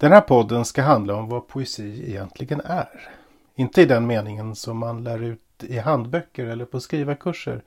[0.00, 3.08] Den här podden ska handla om vad poesi egentligen är.
[3.54, 7.62] Inte i den meningen som man lär ut i handböcker eller på skrivarkurser.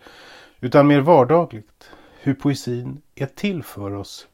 [0.59, 1.89] Utan mer vardagligt.
[2.21, 4.27] Hur poesin är till för oss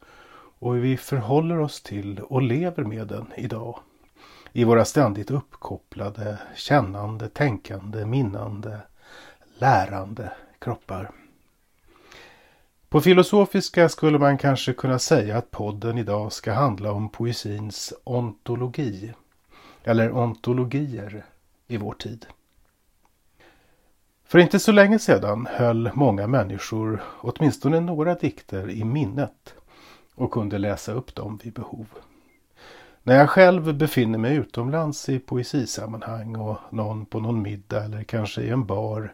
[0.59, 3.80] och hur vi förhåller oss till och lever med den idag.
[4.53, 8.80] I våra ständigt uppkopplade, kännande, tänkande, minnande,
[9.58, 11.11] lärande kroppar.
[12.90, 19.14] På filosofiska skulle man kanske kunna säga att podden idag ska handla om poesins ontologi.
[19.84, 21.26] Eller ontologier
[21.68, 22.26] i vår tid.
[24.26, 29.53] För inte så länge sedan höll många människor åtminstone några dikter i minnet
[30.16, 31.88] och kunde läsa upp dem vid behov.
[33.03, 38.42] När jag själv befinner mig utomlands i poesisammanhang och någon på någon middag eller kanske
[38.42, 39.14] i en bar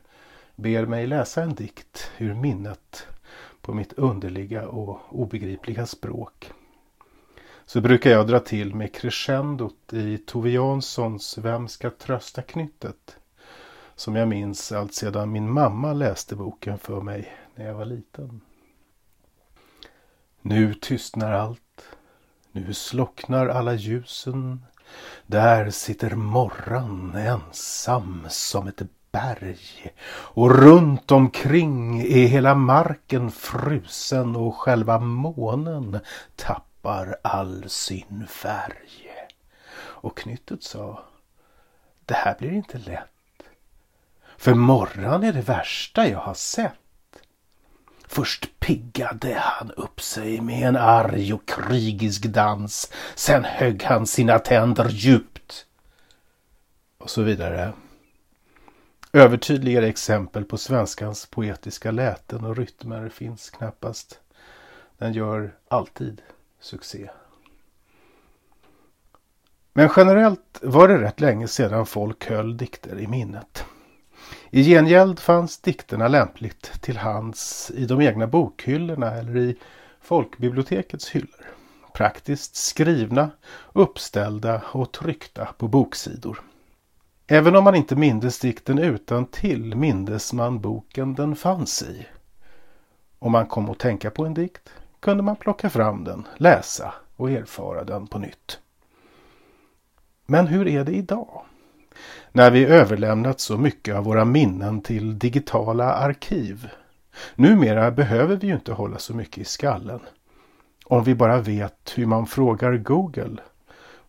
[0.55, 3.07] ber mig läsa en dikt ur minnet
[3.65, 6.51] på mitt underliga och obegripliga språk.
[7.65, 13.17] Så brukar jag dra till med crescendot i Tove Janssons Vem ska trösta knyttet?
[13.95, 18.41] Som jag minns allt sedan min mamma läste boken för mig när jag var liten.
[20.41, 21.81] Nu tystnar allt.
[22.51, 24.65] Nu slocknar alla ljusen.
[25.27, 28.81] Där sitter morran ensam som ett
[29.15, 35.99] berg och runt omkring är hela marken frusen och själva månen
[36.35, 39.09] tappar all sin färg.
[39.77, 41.03] Och knyttet sa
[42.05, 43.43] Det här blir inte lätt.
[44.37, 46.73] För morran är det värsta jag har sett.
[48.07, 52.91] Först piggade han upp sig med en arg och krigisk dans.
[53.15, 55.65] Sen högg han sina tänder djupt.
[56.97, 57.73] Och så vidare.
[59.15, 64.19] Övertydligare exempel på svenskans poetiska läten och rytmer finns knappast.
[64.97, 66.21] Den gör alltid
[66.59, 67.09] succé.
[69.73, 73.65] Men generellt var det rätt länge sedan folk höll dikter i minnet.
[74.49, 79.57] I gengäld fanns dikterna lämpligt till hands i de egna bokhyllorna eller i
[80.01, 81.45] folkbibliotekets hyllor.
[81.93, 83.29] Praktiskt skrivna,
[83.73, 86.41] uppställda och tryckta på boksidor.
[87.27, 92.07] Även om man inte mindes dikten utan till mindes man boken den fanns i.
[93.19, 94.69] Om man kom att tänka på en dikt
[94.99, 98.59] kunde man plocka fram den, läsa och erfara den på nytt.
[100.25, 101.41] Men hur är det idag?
[102.31, 106.69] När vi överlämnat så mycket av våra minnen till digitala arkiv.
[107.35, 109.99] Numera behöver vi ju inte hålla så mycket i skallen.
[110.85, 113.37] Om vi bara vet hur man frågar Google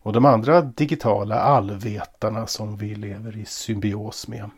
[0.07, 4.49] och de andra digitala allvetarna som vi lever i symbios med.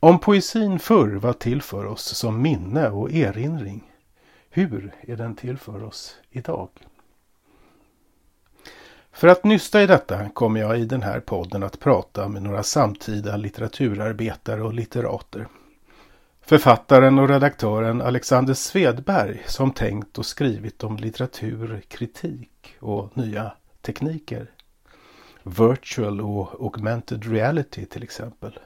[0.00, 3.92] Om poesin förr var till för oss som minne och erinring,
[4.50, 6.68] hur är den till för oss idag?
[9.12, 12.62] För att nysta i detta kommer jag i den här podden att prata med några
[12.62, 15.46] samtida litteraturarbetare och litterater.
[16.40, 24.50] Författaren och redaktören Alexander Svedberg som tänkt och skrivit om litteratur, kritik och nya tekniker.
[25.42, 28.58] Virtual och augmented reality till exempel.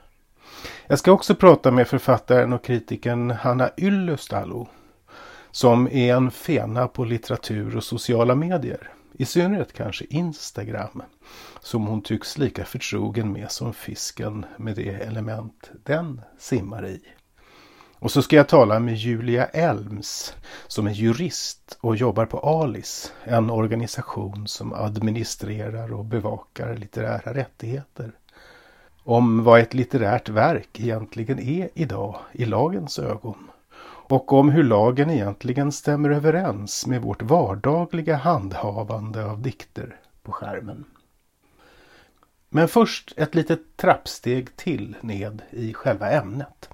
[0.87, 4.69] Jag ska också prata med författaren och kritikern Hanna Yllöstalo
[5.51, 8.93] som är en fena på litteratur och sociala medier.
[9.13, 11.03] I synnerhet kanske Instagram
[11.61, 17.01] som hon tycks lika förtrogen med som fisken med det element den simmar i.
[18.07, 20.35] Och så ska jag tala med Julia Elms
[20.67, 28.13] som är jurist och jobbar på ALIS, en organisation som administrerar och bevakar litterära rättigheter.
[29.05, 33.51] Om vad ett litterärt verk egentligen är idag i lagens ögon.
[34.09, 40.85] Och om hur lagen egentligen stämmer överens med vårt vardagliga handhavande av dikter på skärmen.
[42.49, 46.69] Men först ett litet trappsteg till ned i själva ämnet.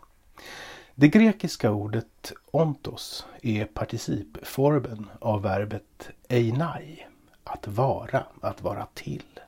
[0.94, 7.06] Det grekiska ordet ontos är participformen av verbet einai,
[7.44, 9.40] att vara, att vara till.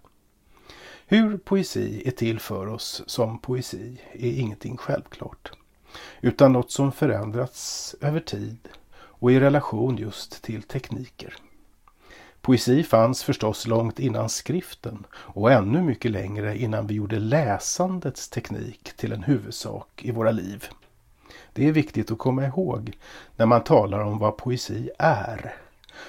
[1.06, 5.52] Hur poesi är till för oss som poesi är ingenting självklart,
[6.20, 11.36] utan något som förändrats över tid och i relation just till tekniker.
[12.40, 18.92] Poesi fanns förstås långt innan skriften och ännu mycket längre innan vi gjorde läsandets teknik
[18.96, 20.68] till en huvudsak i våra liv.
[21.56, 22.92] Det är viktigt att komma ihåg
[23.36, 25.54] när man talar om vad poesi är.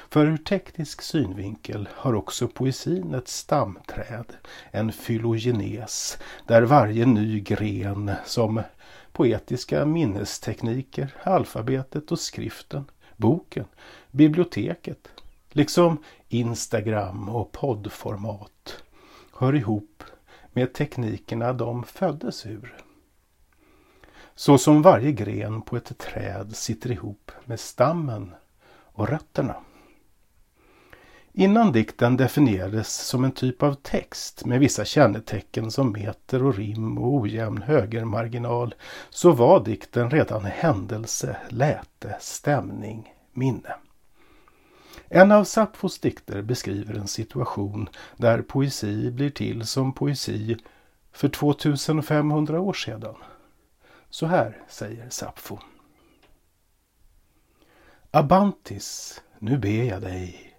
[0.10, 4.26] För ur teknisk synvinkel har också poesin ett stamträd,
[4.72, 8.62] en fylogenes, där varje ny gren som
[9.12, 12.86] poetiska minnestekniker, alfabetet och skriften,
[13.18, 13.66] boken,
[14.12, 15.08] biblioteket,
[15.50, 15.98] liksom
[16.30, 18.84] Instagram och poddformat
[19.34, 20.04] hör ihop
[20.54, 22.85] med teknikerna de föddes ur.
[24.36, 28.36] Så som varje gren på ett träd sitter ihop med stammen
[28.68, 29.56] och rötterna.
[31.38, 36.98] Innan dikten definierades som en typ av text med vissa kännetecken som meter och rim
[36.98, 38.76] och ojämn högermarginal
[39.10, 43.76] så var dikten redan händelse, läte, stämning, minne.
[45.10, 50.58] En av Sapfos dikter beskriver en situation där poesi blir till som poesi
[51.12, 53.16] för 2500 år sedan.
[54.16, 55.58] Så här säger Sappho.
[58.12, 60.54] Abantis, nu ber jag dig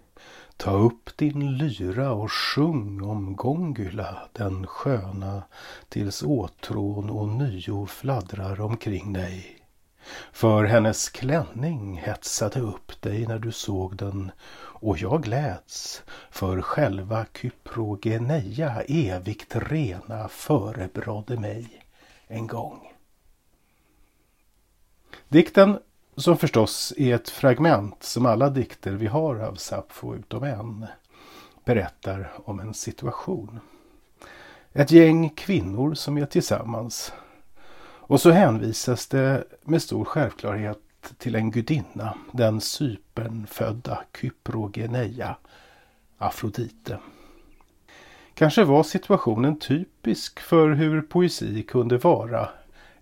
[0.57, 5.43] Ta upp din lyra och sjung om Gongula, den sköna,
[5.89, 9.59] tills åtrån och nyo fladdrar omkring dig.
[10.33, 17.27] För hennes klänning hetsade upp dig när du såg den och jag gläds, för själva
[17.41, 21.83] Kyprogeneia evigt rena förebrådde mig
[22.27, 22.96] en gång.
[25.29, 25.79] Dikten
[26.17, 30.87] som förstås är ett fragment som alla dikter vi har av Sappho utom en
[31.65, 33.61] berättar om en situation.
[34.73, 37.13] Ett gäng kvinnor som är tillsammans.
[38.09, 40.79] Och så hänvisas det med stor självklarhet
[41.19, 45.37] till en gudinna, den Cypernfödda Kyprogeneia,
[46.19, 46.99] Afrodite.
[48.35, 52.49] Kanske var situationen typisk för hur poesi kunde vara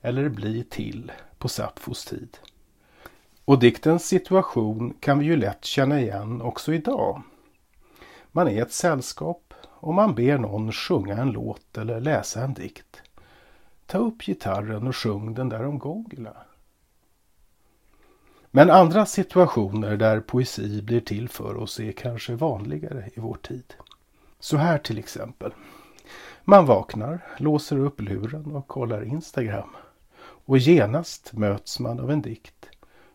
[0.02, 1.12] eller bli till
[1.44, 2.38] på Sappfos tid.
[3.44, 7.22] Och diktens situation kan vi ju lätt känna igen också idag.
[8.32, 13.02] Man är ett sällskap och man ber någon sjunga en låt eller läsa en dikt.
[13.86, 16.36] Ta upp gitarren och sjung den där om Gongula.
[18.50, 23.74] Men andra situationer där poesi blir till för oss är kanske vanligare i vår tid.
[24.40, 25.54] Så här till exempel.
[26.44, 29.70] Man vaknar, låser upp luren och kollar Instagram.
[30.44, 32.68] Och genast möts man av en dikt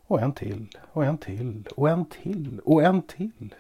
[0.08, 3.56] och en till och en till och en till och en till.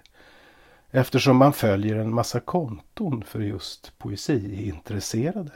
[0.92, 5.51] Eftersom man följer en massa konton för just poesiintresserade.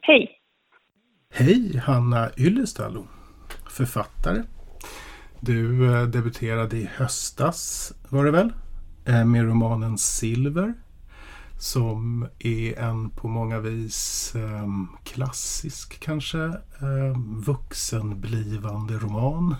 [0.00, 0.40] Hej!
[1.30, 3.06] Hej Hanna Yllestalo,
[3.70, 4.42] författare.
[5.40, 8.52] Du eh, debuterade i höstas var det väl?
[9.06, 10.74] Eh, med romanen Silver
[11.58, 14.68] som är en på många vis eh,
[15.04, 19.54] klassisk kanske eh, vuxenblivande roman.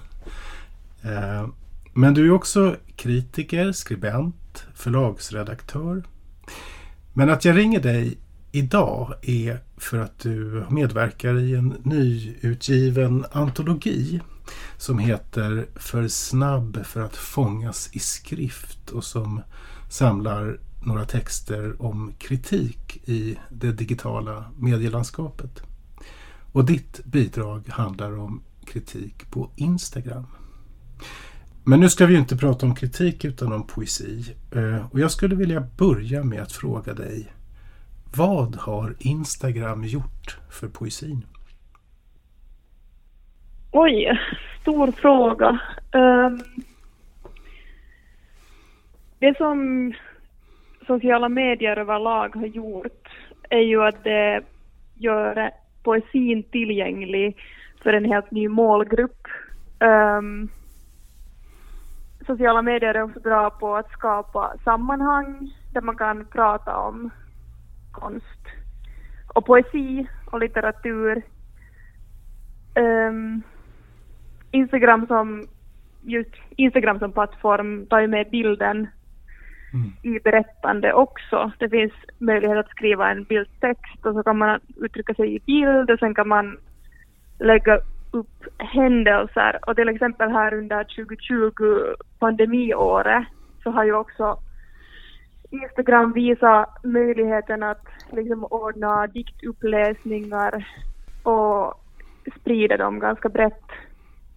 [1.92, 6.04] Men du är också kritiker, skribent, förlagsredaktör.
[7.12, 8.18] Men att jag ringer dig
[8.52, 14.20] idag är för att du medverkar i en nyutgiven antologi
[14.76, 19.42] som heter För snabb för att fångas i skrift och som
[19.90, 25.62] samlar några texter om kritik i det digitala medielandskapet.
[26.52, 30.26] Och ditt bidrag handlar om kritik på Instagram.
[31.64, 34.34] Men nu ska vi ju inte prata om kritik utan om poesi.
[34.50, 37.32] Eh, och jag skulle vilja börja med att fråga dig
[38.16, 41.26] vad har Instagram gjort för poesin?
[43.78, 44.20] Oj,
[44.60, 45.60] stor fråga.
[45.92, 46.40] Um,
[49.18, 49.92] det som
[50.86, 53.08] sociala medier överlag har gjort
[53.50, 54.42] är ju att det
[54.94, 55.50] gör
[55.82, 57.36] poesin tillgänglig
[57.82, 59.26] för en helt ny målgrupp.
[59.80, 60.48] Um,
[62.26, 67.10] sociala medier är också bra på att skapa sammanhang där man kan prata om
[67.92, 68.46] konst
[69.34, 71.22] och poesi och litteratur.
[72.74, 73.42] Um,
[74.50, 75.46] Instagram som
[76.02, 78.88] just Instagram som plattform tar ju med bilden
[79.72, 79.92] mm.
[80.02, 81.52] i berättande också.
[81.58, 85.90] Det finns möjlighet att skriva en bildtext och så kan man uttrycka sig i bild
[85.90, 86.58] och sen kan man
[87.38, 87.78] lägga
[88.10, 93.24] upp händelser och till exempel här under 2020 pandemiåret
[93.62, 94.38] så har ju också
[95.50, 100.66] Instagram visat möjligheten att liksom ordna diktuppläsningar
[101.22, 101.74] och
[102.40, 103.64] sprida dem ganska brett.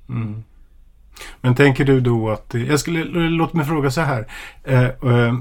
[0.09, 0.43] Mm.
[1.41, 4.25] Men tänker du då att, jag skulle, låt mig fråga så här.
[4.63, 5.33] Eh, eh,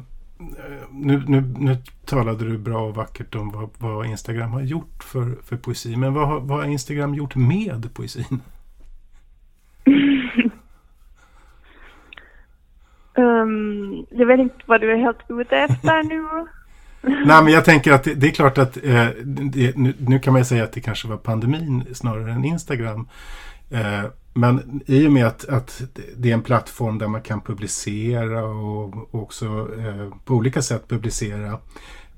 [0.91, 5.37] nu, nu, nu talade du bra och vackert om vad, vad Instagram har gjort för,
[5.45, 5.97] för poesi.
[5.97, 8.41] Men vad, har, vad har Instagram gjort med poesin?
[13.15, 16.25] um, jag vet inte vad du är helt ute efter nu.
[17.27, 20.33] Nej, men jag tänker att det, det är klart att eh, det, nu, nu, kan
[20.33, 23.09] man säga att det kanske var pandemin snarare än Instagram.
[23.71, 24.05] Eh,
[24.39, 25.83] men i och med att, att
[26.17, 29.47] det är en plattform där man kan publicera och också
[29.79, 31.59] eh, på olika sätt publicera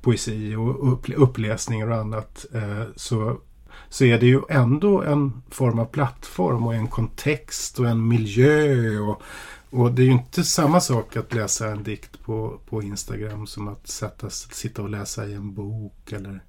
[0.00, 3.40] poesi och upp, uppläsningar och annat eh, så,
[3.88, 8.98] så är det ju ändå en form av plattform och en kontext och en miljö.
[8.98, 9.22] Och,
[9.70, 13.68] och det är ju inte samma sak att läsa en dikt på, på Instagram som
[13.68, 16.44] att sätta, sitta och läsa i en bok eller,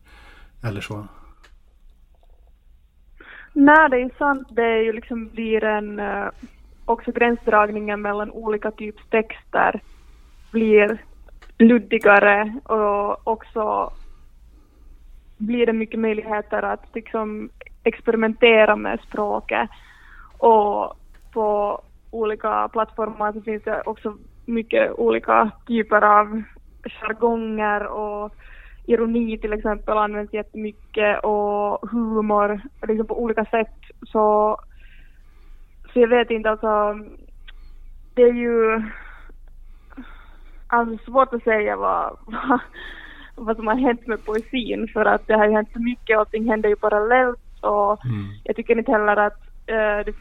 [0.62, 1.08] eller så.
[3.54, 4.48] Nej, det är sant.
[4.52, 6.28] Det är ju liksom blir en eh,
[6.86, 9.82] också gränsdragningen mellan olika typs texter
[10.52, 10.98] blir
[11.58, 13.94] luddigare och också
[15.38, 17.50] blir det mycket möjligheter att liksom
[17.84, 19.70] experimentera med språket.
[20.38, 20.98] Och
[21.34, 21.82] på
[22.12, 26.44] olika plattformar så finns det också mycket olika typer av
[26.84, 28.36] jargonger och
[28.86, 33.76] ironi till exempel används jättemycket och humor liksom på olika sätt.
[34.08, 34.58] Så,
[35.94, 37.00] så jag vet inte alltså,
[38.14, 38.82] det är ju
[40.68, 42.60] alltså svårt att säga vad, vad,
[43.36, 46.50] vad som har hänt med poesin för att det har ju hänt så mycket, allting
[46.50, 48.26] händer ju parallellt och mm.
[48.44, 50.14] jag tycker inte heller att uh, det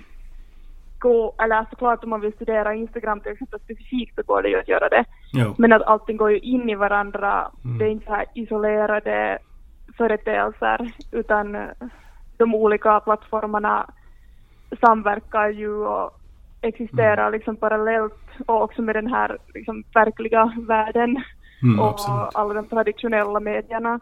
[1.01, 4.59] gå, eller såklart om man vill studera Instagram till exempel specifikt så går det ju
[4.59, 5.05] att göra det.
[5.33, 5.55] Jo.
[5.59, 7.51] Men att allting går ju in i varandra.
[7.65, 7.79] Mm.
[7.79, 9.39] Det är inte så här isolerade
[9.97, 11.69] företeelser utan eh,
[12.37, 13.91] de olika plattformarna
[14.81, 16.21] samverkar ju och
[16.61, 17.33] existerar mm.
[17.33, 21.23] liksom parallellt och också med den här liksom verkliga världen
[21.63, 22.35] mm, och absolut.
[22.35, 24.01] alla de traditionella medierna.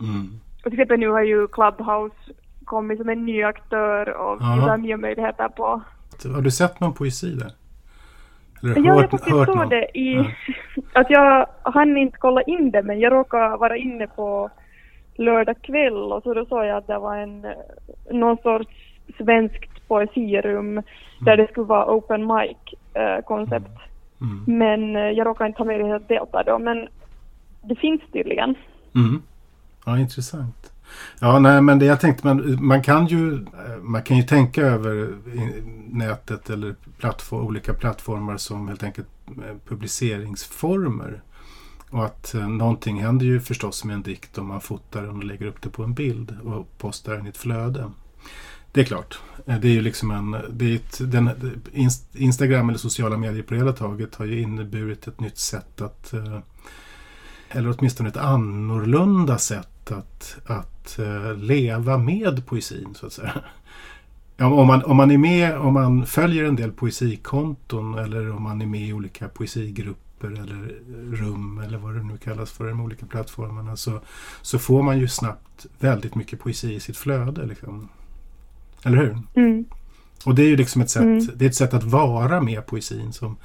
[0.00, 0.40] Mm.
[0.56, 2.16] Och till exempel nu har ju Clubhouse
[2.64, 5.82] kommit som en ny aktör och nya möjligheter på
[6.22, 7.52] har du sett någon poesi där?
[8.64, 10.14] Eller jag faktiskt hört såg det i...
[10.14, 10.24] Ja.
[11.00, 14.50] Att jag hann inte kolla in det men jag råkade vara inne på
[15.14, 17.46] lördag kväll och så då såg jag att det var en
[18.10, 18.68] någon sorts
[19.18, 20.84] svenskt poesirum mm.
[21.20, 22.56] där det skulle vara open mic
[22.94, 23.66] äh, koncept.
[24.20, 24.44] Mm.
[24.46, 24.58] Mm.
[24.58, 26.88] Men äh, jag råkade inte ha möjlighet att delta då men
[27.62, 28.54] det finns tydligen.
[28.94, 29.22] Mm.
[29.86, 30.63] Ja, intressant.
[31.20, 34.62] Ja, nej, men det jag tänkte, man, man kan ju eh, man kan ju tänka
[34.62, 35.14] över
[35.88, 41.22] nätet eller plattform, olika plattformar som helt enkelt eh, publiceringsformer.
[41.90, 45.24] Och att eh, någonting händer ju förstås med en dikt om man fotar den och
[45.24, 47.90] lägger upp det på en bild och postar den i ett flöde.
[48.72, 49.18] Det är klart.
[49.46, 50.36] Eh, det är ju liksom en...
[50.50, 51.30] Det är ett, den,
[52.12, 56.14] Instagram eller sociala medier på det hela taget har ju inneburit ett nytt sätt att...
[57.48, 60.98] Eller åtminstone ett annorlunda sätt att, att
[61.36, 63.32] leva med poesin så att säga.
[64.38, 68.62] Om, man, om man är med, om man följer en del poesikonton eller om man
[68.62, 70.80] är med i olika poesigrupper eller
[71.16, 74.00] rum eller vad det nu kallas för de olika plattformarna så,
[74.42, 77.46] så får man ju snabbt väldigt mycket poesi i sitt flöde.
[77.46, 77.88] Liksom.
[78.82, 79.18] Eller hur?
[79.34, 79.64] Mm.
[80.24, 81.28] Och det är ju liksom ett sätt, mm.
[81.34, 83.36] det är ett sätt att vara med poesin som,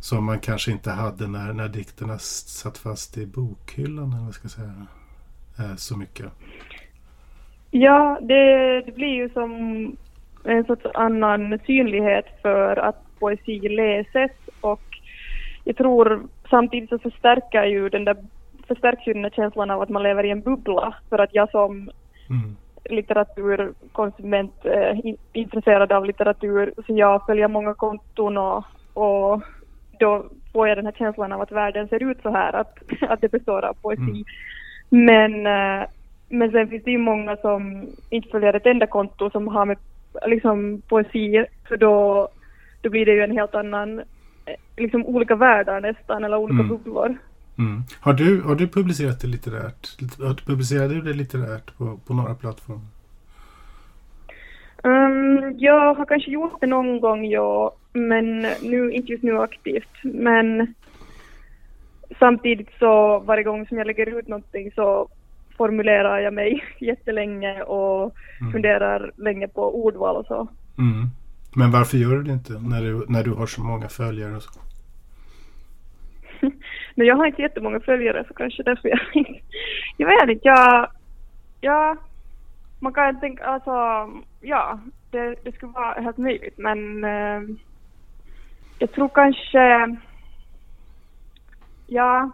[0.00, 4.44] som man kanske inte hade när, när dikterna satt fast i bokhyllan eller vad ska
[4.44, 4.99] jag säga, eh,
[5.76, 6.26] så mycket.
[7.70, 9.50] Ja, det, det blir ju som
[10.44, 14.80] en sorts annan synlighet för att poesi läses och
[15.64, 18.16] jag tror samtidigt så förstärker ju den där
[18.68, 21.50] förstärks ju den där känslan av att man lever i en bubbla för att jag
[21.50, 21.90] som
[22.30, 22.56] mm.
[22.84, 24.98] litteraturkonsument eh,
[25.32, 28.64] intresserad av litteratur så jag följer många konton och,
[28.94, 29.42] och
[29.98, 33.20] då får jag den här känslan av att världen ser ut så här att, att
[33.20, 34.02] det består av poesi.
[34.02, 34.24] Mm.
[34.90, 35.88] Men, eh,
[36.28, 39.76] men sen finns det ju många som inte följer ett enda konto som har med
[40.26, 42.28] liksom poesi, för då,
[42.80, 46.68] då blir det ju en helt annan, eh, liksom olika världar nästan, eller olika mm.
[46.68, 47.16] bubblor.
[47.58, 47.82] Mm.
[48.00, 50.00] Har, du, har du publicerat det litterärt?
[50.18, 52.86] Har du publicerat det litterärt på, på några plattformar?
[54.82, 59.90] Um, jag har kanske gjort det någon gång, ja, men nu, inte just nu aktivt.
[60.02, 60.74] Men
[62.18, 65.08] samtidigt så varje gång som jag lägger ut någonting så
[65.56, 68.52] formulerar jag mig jättelänge och mm.
[68.52, 70.48] funderar länge på ordval och så.
[70.78, 71.06] Mm.
[71.56, 74.42] Men varför gör du det inte när du, när du har så många följare och
[74.42, 74.60] så?
[76.94, 79.40] Men jag har inte jättemånga följare så kanske därför jag inte...
[79.96, 80.90] Jag vet inte, jag...
[81.62, 81.98] Jag,
[82.78, 83.70] man kan tänka, alltså,
[84.40, 87.40] ja, det, det skulle vara helt möjligt men eh,
[88.78, 89.96] jag tror kanske,
[91.90, 92.30] ja,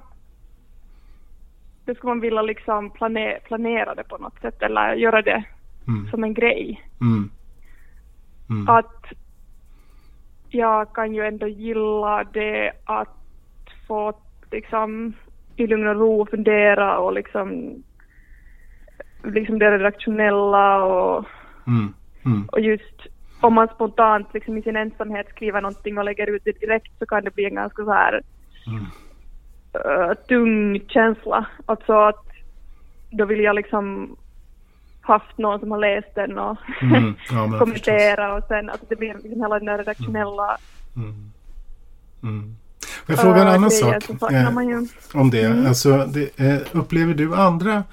[1.85, 5.45] det skulle man vilja liksom planera, planera det på något sätt eller göra det
[5.89, 6.11] Mm.
[6.11, 6.89] som en grej.
[7.01, 7.31] Mm.
[8.51, 8.69] Mm.
[8.69, 9.05] Att
[10.49, 13.17] jag kan ju ändå gilla det att
[13.87, 14.13] få
[14.51, 15.13] liksom
[15.57, 17.75] i lugn och ro fundera och liksom
[19.25, 21.25] liksom det redaktionella och,
[21.67, 21.95] Mm.
[22.25, 22.49] Mm.
[22.53, 23.07] och just
[23.41, 27.07] om man spontant liksom i sin ensamhet skriver någonting och lägger ut det direkt så
[27.07, 28.23] kan det bli en ganska så här
[29.85, 30.11] Mm.
[30.11, 31.47] eh, tung känsla.
[31.67, 32.27] Alltså att
[33.11, 34.17] då vill jag liksom
[35.01, 37.15] haft någon som har läst den och Mm.
[37.31, 40.59] Ja, men kommentera och sen att det blir liksom hela den där redaktionella
[40.97, 41.31] Mm.
[42.23, 42.57] Mm.
[43.07, 44.57] Får jag fråga en eh, annan sak eh,
[45.15, 45.43] om det?
[45.43, 45.67] Mm.
[45.67, 47.85] Alltså, det eh, upplever du andra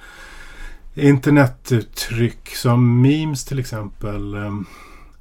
[0.94, 4.54] internetuttryck som memes till exempel eh,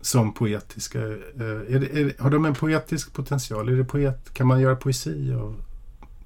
[0.01, 1.00] som poetiska?
[1.00, 3.70] Är det, är, har de en poetisk potential?
[3.70, 5.55] Är det poet, kan man göra poesi av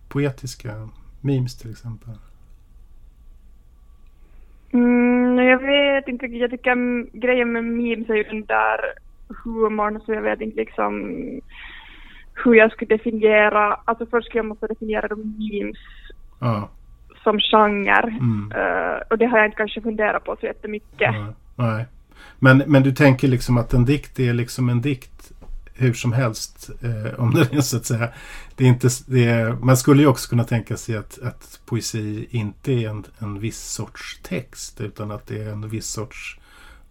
[0.09, 0.89] poetiska
[1.21, 2.13] memes till exempel?
[4.73, 6.25] Mm, jag vet inte.
[6.25, 8.79] Jag tycker grejen med memes är ju den där
[9.43, 11.21] humorn så jag vet inte liksom
[12.33, 15.77] hur jag skulle definiera, alltså först skulle jag måste definiera de memes
[16.39, 16.69] Ja.
[17.23, 18.01] som genre.
[18.19, 18.51] Mm.
[18.51, 21.11] Eh, och det har jag inte kanske funderat på så jättemycket.
[21.11, 21.33] Nej.
[21.55, 21.85] Nej.
[22.39, 25.31] Men, men du tänker liksom att en dikt är liksom en dikt
[25.77, 26.69] hur som helst.
[26.81, 28.09] Eh, om den är så att säga.
[28.55, 32.27] Det är inte, det är, man skulle ju också kunna tänka sig att, att poesi
[32.29, 34.81] inte är en, en viss sorts text.
[34.81, 36.39] Utan att det är en viss sorts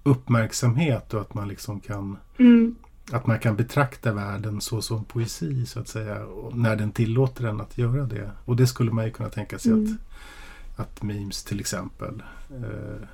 [0.03, 2.75] uppmärksamhet och att man liksom kan Mm.
[3.13, 6.27] att man kan betrakta världen så som poesi så att säga.
[6.53, 8.31] När den tillåter en att göra det.
[8.45, 9.99] Och det skulle man ju kunna tänka sig Mm.
[10.77, 13.09] att, att memes till exempel eh,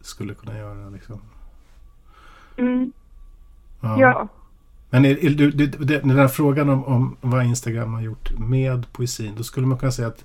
[0.00, 0.88] skulle kunna göra.
[0.90, 1.20] Liksom.
[2.56, 2.92] Mm.
[3.80, 4.28] Ja.
[4.92, 8.92] Men är, är, du, du, den här frågan om, om vad Instagram har gjort med
[8.92, 9.34] poesin.
[9.36, 10.24] Då skulle man kunna säga att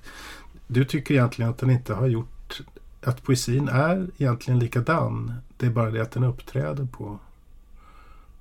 [0.66, 2.60] du tycker egentligen att den inte har gjort
[3.02, 5.32] att poesin är egentligen likadan.
[5.56, 7.18] Det är bara det att den uppträder på,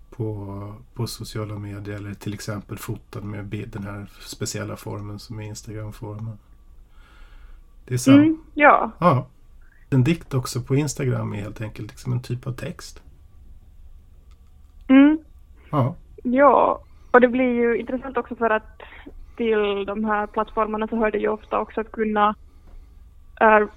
[0.09, 5.39] på, på sociala medier eller till exempel fotad med bild, den här speciella formen som
[5.39, 6.37] är Instagram-formen.
[7.85, 8.17] Det är sant.
[8.17, 8.37] Mm.
[8.53, 8.91] Ja.
[8.99, 9.27] Ja.
[9.89, 13.01] En dikt också på Instagram är helt enkelt liksom en typ av text.
[14.87, 15.19] Mm.
[15.69, 15.95] Ja.
[16.31, 16.79] Ja,
[17.11, 18.81] och det blir ju intressant också för att
[19.35, 22.35] till de här plattformarna så hör det ju ofta också att kunna
[23.41, 23.67] äh,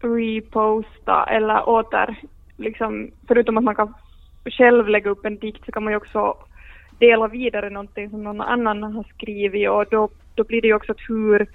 [0.00, 2.16] reposta eller åter,
[2.56, 3.94] liksom, förutom att man kan
[4.44, 6.34] själv lägga upp en dikt så kan man ju också
[6.98, 10.92] dela vidare någonting som någon annan har skrivit och då, då blir det ju också
[10.92, 11.46] att hur,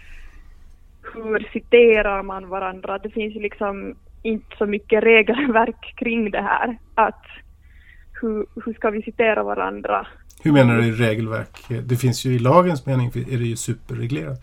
[1.13, 2.97] hur citerar man varandra?
[2.97, 6.77] Det finns ju liksom inte så mycket regelverk kring det här.
[6.95, 7.25] Att
[8.21, 10.07] hur, hur ska vi citera varandra?
[10.43, 11.65] Hur menar du i regelverk?
[11.83, 14.41] Det finns ju i lagens mening är det ju superreglerat.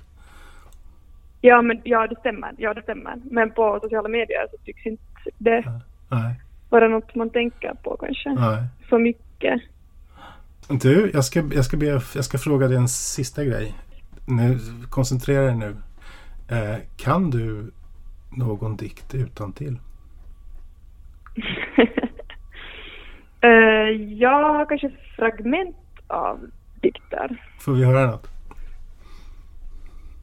[1.41, 2.55] Ja, men ja, det stämmer.
[2.59, 3.17] Ja, det stämmer.
[3.31, 5.03] Men på sociala medier så tycks inte
[5.39, 5.65] det
[6.09, 6.35] Nej,
[6.69, 8.65] vara något man tänker på kanske nej.
[8.89, 9.63] så mycket.
[10.69, 13.75] Du, jag ska, jag, ska be, jag ska fråga dig en sista grej.
[14.27, 14.59] Nu,
[14.91, 15.77] koncentrera dig nu.
[16.49, 17.71] Eh, kan du
[18.37, 19.79] någon dikt utan till?
[23.45, 25.77] uh, ja, kanske fragment
[26.07, 26.41] av
[26.81, 27.43] dikter.
[27.61, 28.29] Får vi höra något?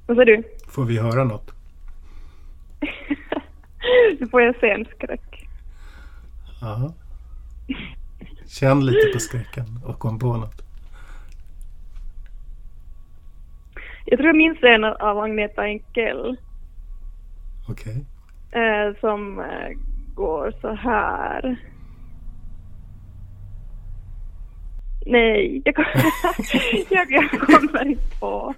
[0.07, 0.43] Vad sa du?
[0.67, 1.51] Får vi höra något?
[4.19, 5.47] nu får jag scenskräck.
[6.61, 6.93] Ja.
[8.47, 10.61] Känn lite på skräcken och kom på något.
[14.05, 16.37] Jag tror jag minns en av Agneta Enkel
[17.69, 18.05] Okej.
[18.51, 19.69] eh, som eh,
[20.15, 21.57] går så här.
[25.09, 25.75] Nej, jag,
[26.89, 28.53] jag, jag kommer inte på.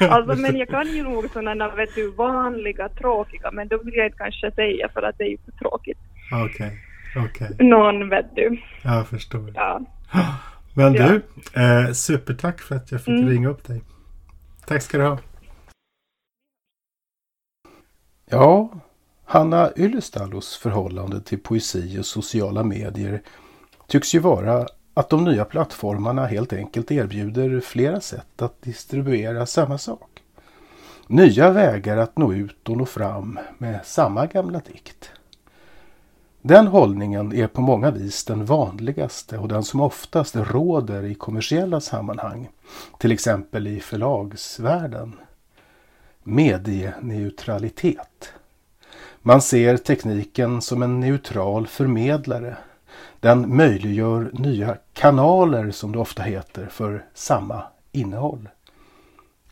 [0.00, 4.06] Alltså, men jag kan ju nog sådana, vet du, vanliga, tråkiga, men då vill jag
[4.06, 5.98] inte kanske säga för att det är ju för tråkigt.
[6.44, 6.78] Okej.
[7.16, 7.56] Okej.
[7.58, 8.62] Någon, vet du.
[8.82, 9.52] Jag förstår.
[9.54, 9.80] Ja.
[10.74, 11.08] Men Ja.
[11.08, 11.22] du,
[11.60, 13.28] eh, supertack för att jag fick Mm.
[13.28, 13.80] ringa upp dig.
[14.66, 15.18] Tack ska du ha.
[18.30, 18.70] Ja,
[19.24, 23.22] Hanna Ylöstalos förhållande till poesi och sociala medier
[23.88, 29.78] tycks ju vara att de nya plattformarna helt enkelt erbjuder flera sätt att distribuera samma
[29.78, 30.22] sak.
[31.06, 35.10] Nya vägar att nå ut och nå fram med samma gamla dikt.
[36.42, 41.80] Den hållningen är på många vis den vanligaste och den som oftast råder i kommersiella
[41.80, 42.48] sammanhang,
[42.98, 45.16] till exempel i förlagsvärlden
[46.26, 48.32] medieneutralitet.
[49.22, 52.56] Man ser tekniken som en neutral förmedlare.
[53.20, 58.48] Den möjliggör nya kanaler som det ofta heter för samma innehåll.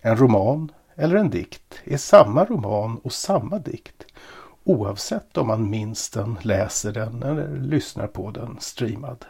[0.01, 4.07] En roman eller en dikt är samma roman och samma dikt
[4.65, 9.25] oavsett om man minns den, läser den eller lyssnar på den streamad.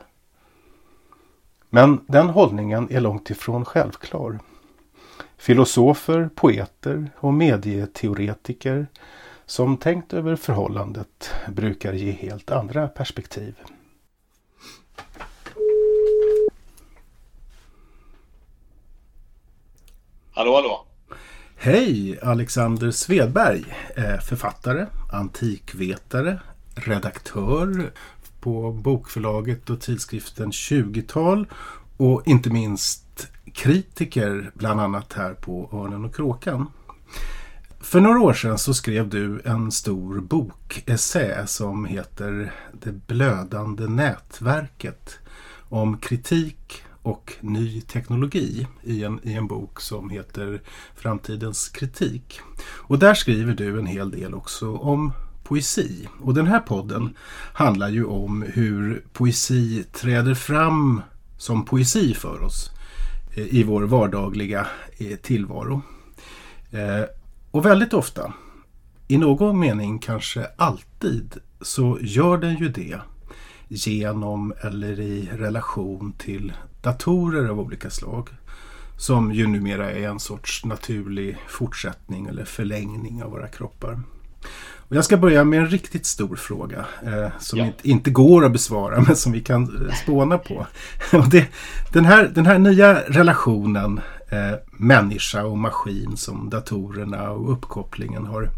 [1.71, 4.39] Men den hållningen är långt ifrån självklar.
[5.37, 8.87] Filosofer, poeter och medieteoretiker
[9.47, 13.55] som tänkt över förhållandet brukar ge helt andra perspektiv.
[20.31, 20.87] Hallå, hallå!
[21.57, 22.19] Hej!
[22.23, 23.65] Alexander Svedberg,
[23.97, 26.41] eh, författare, antikvetare,
[26.75, 27.93] redaktör
[28.41, 31.47] på bokförlaget och tidskriften 20-tal
[31.97, 36.67] och inte minst kritiker bland annat här på Örnen och Kråkan.
[37.85, 45.19] För några år sedan så skrev du en stor bokessä som heter Det blödande nätverket
[45.69, 50.63] om kritik och ny teknologi i en, i en bok som heter
[50.97, 52.41] Framtidens kritik.
[52.67, 56.09] Och där skriver du en hel del också om poesi.
[56.21, 57.17] Och den här podden
[57.53, 61.03] handlar ju om hur poesi träder fram
[61.39, 62.71] som poesi för oss
[63.37, 64.67] eh, i vår vardagliga
[64.99, 65.83] eh, tillvaro.
[66.71, 67.05] Eh,
[67.55, 68.33] Eh, och väldigt ofta,
[69.09, 73.01] i någon mening kanske alltid, så gör den ju det
[73.69, 78.29] genom eller i relation till datorer av olika slag.
[78.99, 84.01] Som ju numera är en sorts naturlig fortsättning eller förlängning av våra kroppar.
[84.89, 87.67] Och jag ska börja med en riktigt stor fråga eh, som ja.
[87.67, 90.67] inte, inte, går att besvara men som vi kan spåna på.
[91.13, 91.49] och det,
[91.93, 94.01] den, här, den här nya relationen
[94.35, 98.51] eh, människa och maskin som datorerna och uppkopplingen har,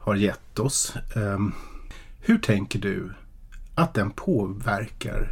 [0.00, 0.96] har gett oss.
[1.16, 1.38] Eh,
[2.20, 3.12] hur tänker du
[3.74, 5.28] att den påverkar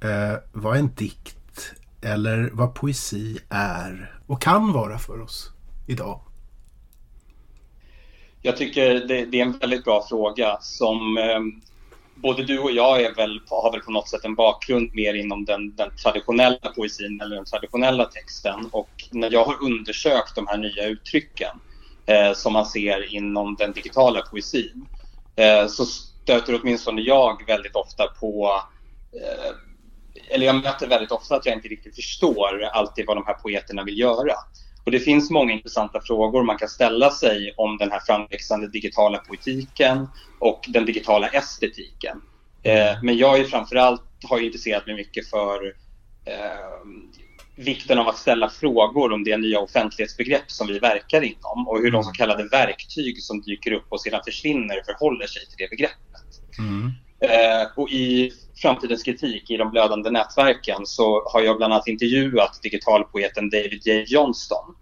[0.00, 5.52] eh, vad en dikt eller vad poesi är och kan vara för oss
[5.86, 6.20] idag?
[8.42, 11.40] Jag tycker det, det är en väldigt bra fråga som eh,
[12.14, 15.44] både du och jag är väl, har väl på något sätt en bakgrund mer inom
[15.44, 18.68] den, den, traditionella poesin eller den traditionella texten.
[18.72, 21.60] Och när jag har undersökt de här nya uttrycken
[22.06, 24.86] eh, som man ser inom den digitala poesin
[25.36, 28.62] eh, så stöter åtminstone jag väldigt ofta på
[29.12, 29.56] eh,
[30.30, 33.84] eller jag möter väldigt ofta att jag inte riktigt förstår alltid vad de här poeterna
[33.84, 34.34] vill göra.
[34.84, 39.18] Och det finns många intressanta frågor man kan ställa sig om den här framväxande digitala
[39.18, 42.22] poetiken och den digitala estetiken.
[42.62, 45.66] Eh, men jag är framförallt har intresserat mig mycket för
[46.24, 47.04] eh,
[47.56, 51.90] vikten av att ställa frågor om det nya offentlighetsbegrepp som vi verkar inom och hur
[51.90, 56.58] de så kallade verktyg som dyker upp och sedan försvinner förhåller sig till det begreppet.
[56.58, 56.92] Mm.
[57.20, 58.32] Eh, och i
[58.64, 64.04] framtidens kritik i de blödande nätverken så har jag bland annat intervjuat digitalpoeten David J.
[64.06, 64.74] Johnston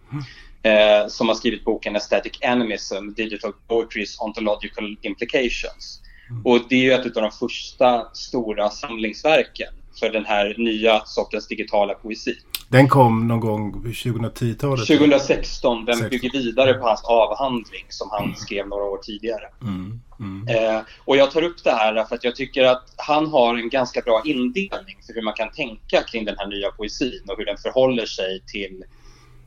[0.62, 6.00] eh, som har skrivit boken Aesthetic Animism, Digital Poetry's Ontological Implications.
[6.30, 6.46] Mm.
[6.46, 11.48] Och det är ju ett av de första stora samlingsverken för den här nya sortens
[11.48, 12.34] digitala poesi.
[12.68, 14.86] Den kom någon gång 2010-talet?
[14.86, 15.84] 2016.
[15.84, 16.10] Den 16.
[16.10, 18.36] bygger vidare på hans avhandling som han mm.
[18.36, 19.48] skrev några år tidigare.
[19.62, 20.00] Mm.
[20.20, 20.48] Mm.
[20.48, 23.68] Eh, och jag tar upp det här för att jag tycker att han har en
[23.68, 27.44] ganska bra indelning för hur man kan tänka kring den här nya poesin och hur
[27.44, 28.84] den förhåller sig till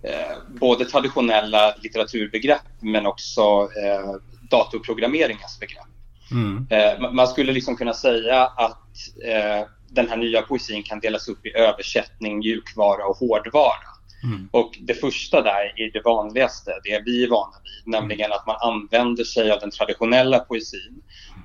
[0.03, 4.15] eh, både traditionella litteraturbegrepp men också eh,
[4.49, 5.88] datorprogrammeringens begrepp.
[6.31, 6.67] Mm.
[6.69, 11.45] Eh, man skulle liksom kunna säga att eh, den här nya poesin kan delas upp
[11.45, 13.95] i översättning, mjukvara och hårdvara.
[14.24, 14.50] Mm.
[14.52, 18.56] Och det första där är det vanligaste, det vi är vana vid, nämligen att man
[18.60, 21.02] använder sig av den traditionella poesin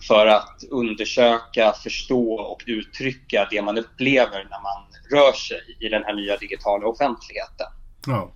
[0.09, 6.05] för att undersöka, förstå och uttrycka det man upplever när man rör sig i den
[6.05, 7.67] här nya digitala offentligheten.
[8.07, 8.33] Ja.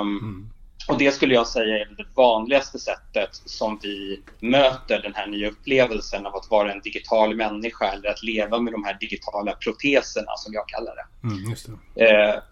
[0.00, 0.50] Um, mm.
[0.88, 5.48] Och det skulle jag säga är det vanligaste sättet som vi möter den här nya
[5.48, 10.36] upplevelsen av att vara en digital människa eller att leva med de här digitala proteserna
[10.36, 11.28] som jag kallar det.
[11.28, 11.54] Mm,
[11.94, 12.04] det.
[12.04, 12.42] Eh,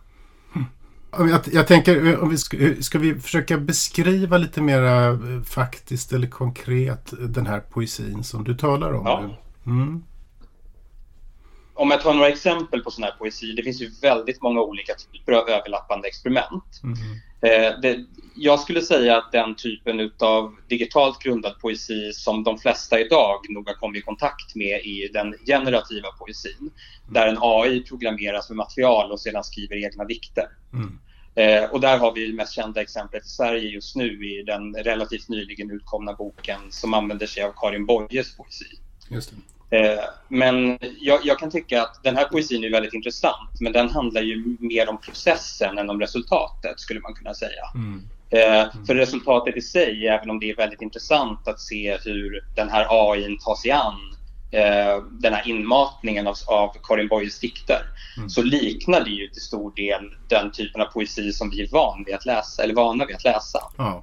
[1.13, 6.29] jag, jag, tänker, om vi ska, ska, vi försöka beskriva lite mer eh, faktiskt eller
[6.29, 9.07] konkret den här poesin som du talar om?
[9.07, 9.37] Ja.
[9.67, 10.05] Mm.
[11.75, 14.93] Om jag tar några exempel på sån här poesi, det finns ju väldigt många olika
[14.95, 16.81] typer av överlappande experiment.
[16.83, 16.97] Mm.
[17.41, 18.05] Eh, det,
[18.37, 23.69] jag skulle säga att den typen av digitalt grundad poesi som de flesta idag nog
[23.69, 26.71] har kommit i kontakt med är den generativa poesin.
[27.09, 30.47] Där en AI programmeras med material och sedan skriver egna dikter.
[30.73, 30.99] Mm.
[31.35, 34.75] Eh, och där har vi det mest kända exemplet i Sverige just nu i den
[34.75, 38.79] relativt nyligen utkomna boken som använder sig av Karin Boyes poesi.
[39.09, 39.39] Just eh,
[40.29, 44.23] men jag, jag, kan tycka att den här poesin är väldigt intressant men den handlar
[44.23, 47.63] ju mer om processen än om resultatet skulle man kunna säga.
[47.75, 48.03] Mm.
[48.31, 52.69] Eh, för resultatet i sig, även om det är väldigt intressant att se hur den
[52.69, 53.95] här AI tar sig an
[54.51, 57.83] eh, den här inmatningen av, av Karin Boyes dikter
[58.17, 58.29] mm.
[58.29, 62.05] så liknar det ju till stor del den typen av poesi som vi är van
[62.07, 63.59] vid att läsa, eller vana vid att läsa.
[63.79, 64.03] Oh.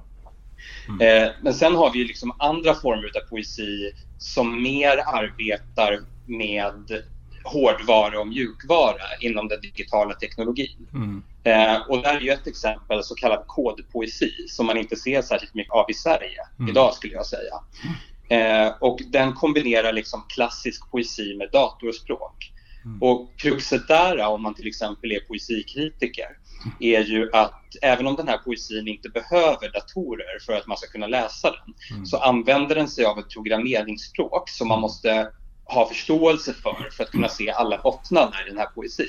[0.88, 1.24] Mm.
[1.24, 7.02] Eh, men sen har vi liksom andra former av poesi som mer arbetar med
[7.44, 10.86] hårdvara och mjukvara inom den digitala teknologin.
[10.94, 11.22] Mm.
[11.44, 15.54] Eh, och där är ju ett exempel så kallad kodpoesi som man inte ser särskilt
[15.54, 16.70] mycket av i Sverige mm.
[16.70, 17.54] idag skulle jag säga.
[18.28, 22.52] Eh, och den kombinerar liksom klassisk poesi med datorspråk.
[22.84, 23.02] Mm.
[23.02, 26.28] Och kruxet där, om man till exempel är poesikritiker,
[26.80, 30.86] är ju att även om den här poesin inte behöver datorer för att man ska
[30.86, 32.06] kunna läsa den, mm.
[32.06, 35.30] så använder den sig av ett programmeringsspråk som man måste
[35.64, 39.06] ha förståelse för för att kunna se alla bottnar i den här poesin.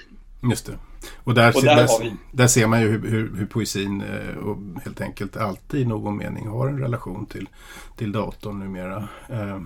[0.51, 0.77] Just det.
[1.23, 4.57] Och där, och där, där, där, ser man ju hur, hur, hur poesin eh, och
[4.83, 7.49] helt enkelt alltid i någon mening har en relation till,
[7.95, 9.07] till datorn numera.
[9.29, 9.61] Eh,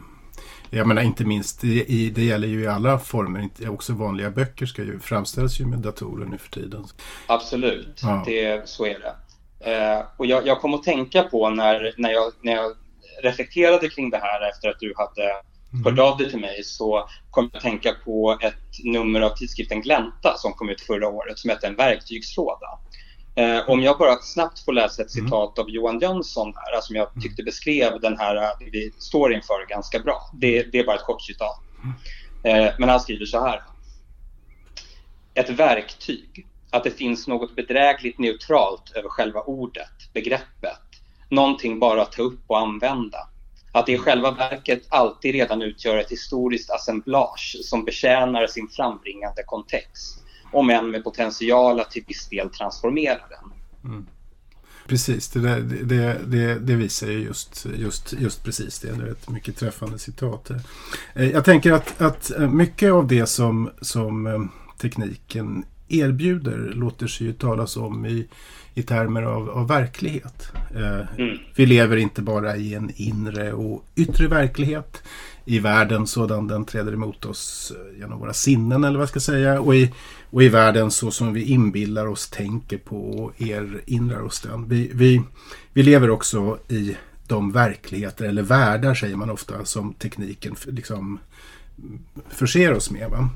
[0.73, 4.83] jag menar inte minst, i, det gäller ju i alla former, också vanliga böcker ska
[4.83, 6.85] ju framställas ju med datorer nu för tiden.
[7.27, 8.23] Absolut, ja.
[8.25, 9.15] det, så är det.
[9.71, 12.71] Eh, och jag, jag kom att tänka på när, när, jag, när jag
[13.23, 15.31] reflekterade kring det här efter att du hade
[15.73, 15.85] mm.
[15.85, 19.81] hörde av dig till mig så kom jag att tänka på ett nummer av tidskriften
[19.81, 22.67] Glänta som kom ut förra året som heter En verktygslåda.
[23.35, 25.25] Eh, om jag bara snabbt får läsa ett mm.
[25.25, 25.65] citat mm.
[25.65, 27.21] av Johan Jönsson här, som jag mm.
[27.21, 30.29] tyckte beskrev den här det vi står inför ganska bra.
[30.33, 31.59] Det, det är bara ett kort citat.
[32.43, 33.61] Eh, men han skriver så här.
[35.33, 40.79] Ett verktyg, att det finns något bedrägligt neutralt över själva ordet, begreppet.
[41.29, 43.27] Någonting bara att ta upp och använda.
[43.73, 49.43] Att det i själva verket alltid redan utgör ett historiskt assemblage som betjänar sin frambringande
[49.45, 50.20] kontext
[50.51, 53.51] om än med potential att till viss del transformera den.
[53.91, 54.05] Mm.
[54.87, 58.91] Precis, det, där, det, det, det, visar ju just, just, just precis det.
[58.91, 60.51] Det är ett mycket träffande citat.
[61.13, 64.41] Eh, jag tänker att, att eh, mycket av det som, som eh,
[64.77, 68.27] tekniken erbjuder låter sig ju talas om i,
[68.73, 70.51] i termer av, av verklighet.
[71.17, 71.37] Mm.
[71.55, 75.03] Vi lever inte bara i en inre och yttre verklighet
[75.45, 79.61] i världen sådan den träder emot oss genom våra sinnen eller vad jag ska säga.
[79.61, 79.91] Och i,
[80.29, 84.67] och i världen så som vi inbillar oss, tänker på och erinrar oss den.
[84.67, 85.21] Vi, vi,
[85.73, 91.19] vi lever också i de verkligheter eller världar säger man ofta som tekniken liksom
[92.29, 93.09] förser oss med.
[93.09, 93.29] Va?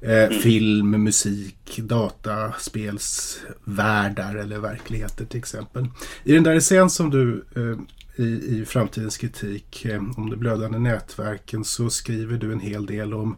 [0.00, 0.40] Eh, mm.
[0.40, 5.86] Film, musik, data, spelsvärldar eller verkligheter till exempel.
[6.24, 7.78] I den där scen som du eh,
[8.24, 13.14] i, i framtidens kritik eh, om de blödande nätverken så skriver du en hel del
[13.14, 13.36] om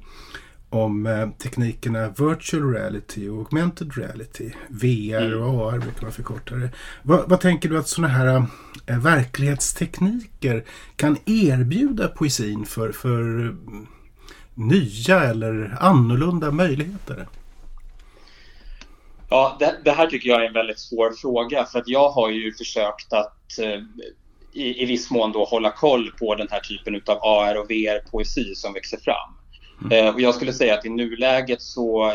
[0.74, 4.50] om eh, teknikerna virtual reality och augmented reality.
[4.68, 5.42] VR mm.
[5.42, 6.70] och AR brukar man förkorta det.
[7.02, 8.46] Vad, vad tänker du att sådana här
[8.86, 10.64] äh, verklighetstekniker
[10.96, 13.54] kan erbjuda poesin för, för
[14.54, 17.26] nya eller annorlunda möjligheter?
[19.28, 22.30] Ja, det, det, här tycker jag är en väldigt svår fråga för att jag har
[22.30, 23.80] ju försökt att eh,
[24.52, 28.54] i, i viss mån då hålla koll på den här typen av AR och VR-poesi
[28.54, 29.34] som växer fram.
[29.84, 30.06] Mm.
[30.06, 32.12] Eh, och jag skulle säga att i nuläget så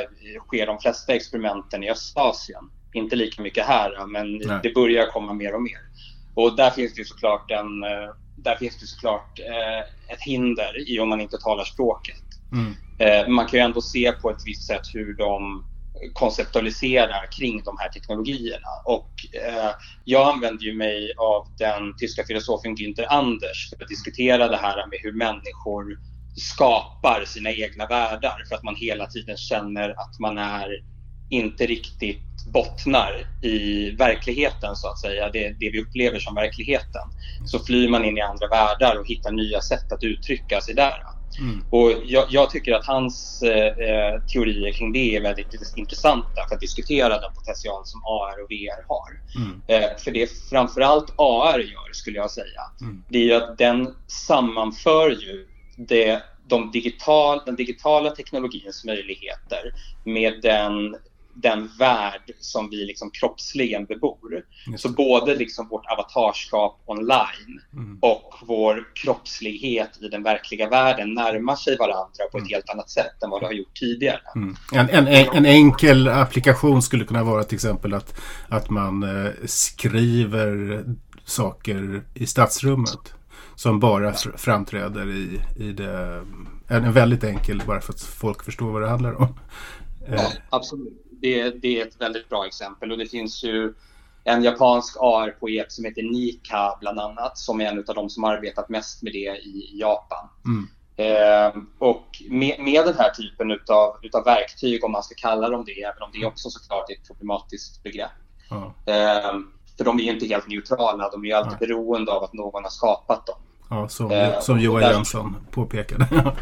[0.48, 2.64] sker de flesta experimenten i Östasien.
[2.94, 4.60] Inte lika mycket här, men Nej.
[4.64, 5.80] det börjar komma mer och mer.
[6.34, 11.00] Och där finns det såklart, en, eh, där finns det såklart eh, ett hinder i
[11.00, 12.24] om man inte talar språket.
[12.54, 12.74] Mm.
[13.00, 15.66] Eh, man kan ju ändå se på ett visst sätt hur de
[16.14, 18.68] konceptualiserar kring de här teknologierna.
[18.86, 19.72] Och eh,
[20.04, 24.88] jag använder ju mig av den tyska filosofen Günther Anders för att diskutera det här
[24.88, 26.00] med hur människor
[26.36, 30.70] skapar sina egna världar för att man hela tiden känner att man är
[31.30, 32.22] inte riktigt
[32.54, 37.02] bottnar i verkligheten så att säga, det, det vi upplever som verkligheten.
[37.46, 41.04] Så flyr man in i andra världar och hittar nya sätt att uttrycka sig där.
[41.40, 41.64] Mm.
[41.70, 46.62] Och jag, jag, tycker att hans eh, teorier kring det är väldigt intressanta för att
[46.62, 49.22] diskutera den potential som AR och VR har.
[49.36, 49.62] Mm.
[49.68, 53.04] Eh, för det framförallt AR gör, skulle jag säga, mm.
[53.10, 55.48] det är ju att den sammanför ju
[55.78, 59.74] det, de digital, den digitala teknologins möjligheter
[60.04, 60.96] med den
[61.42, 64.46] den värld som vi liksom kroppsligen bebor.
[64.78, 68.00] Så både liksom vårt avatarskap online mm.
[68.02, 72.54] och vår kroppslighet i den verkliga världen närmar sig varandra på ett mm.
[72.54, 74.22] helt annat sätt än vad det har gjort tidigare.
[74.36, 74.56] Mm.
[74.74, 80.84] En, en, en, enkel applikation skulle kunna vara till exempel att, att man eh, skriver
[81.26, 83.14] saker i stadsrummet
[83.56, 86.24] som bara framträder i, i det.
[86.68, 89.28] En väldigt enkel bara för att folk förstår vad det handlar om.
[90.08, 90.32] Ja, eh.
[90.50, 91.09] absolut.
[91.22, 93.74] Det, det är ett väldigt bra exempel och det finns ju
[94.24, 98.70] en japansk AR-poet som heter Nika bland annat som är en av de som arbetat
[98.70, 100.30] mest med det i Japan.
[100.46, 100.68] Mm.
[101.00, 105.64] Eh, och med, med, den här typen utav, utav verktyg, om man ska kalla dem
[105.66, 108.12] det, även om det också såklart är ett problematiskt begrepp.
[108.52, 108.64] Mm.
[108.64, 109.32] Eh,
[109.78, 111.68] för de är ju inte helt neutrala, de är ju alltid mm.
[111.68, 113.36] beroende av att någon har skapat dem.
[113.70, 116.08] Ja, som, eh, som Johan Jönsson påpekade.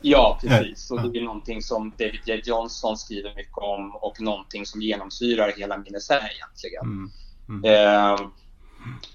[0.00, 0.90] ja, precis.
[0.90, 2.40] Och det är någonting som David J.
[2.44, 6.82] Johnson skriver mycket om och någonting som genomsyrar hela Minnesä egentligen.
[6.82, 7.10] Mm.
[7.48, 7.64] Mm.
[7.64, 8.20] Eh,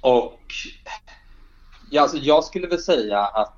[0.01, 0.41] och
[1.91, 3.57] ja, alltså jag skulle väl säga att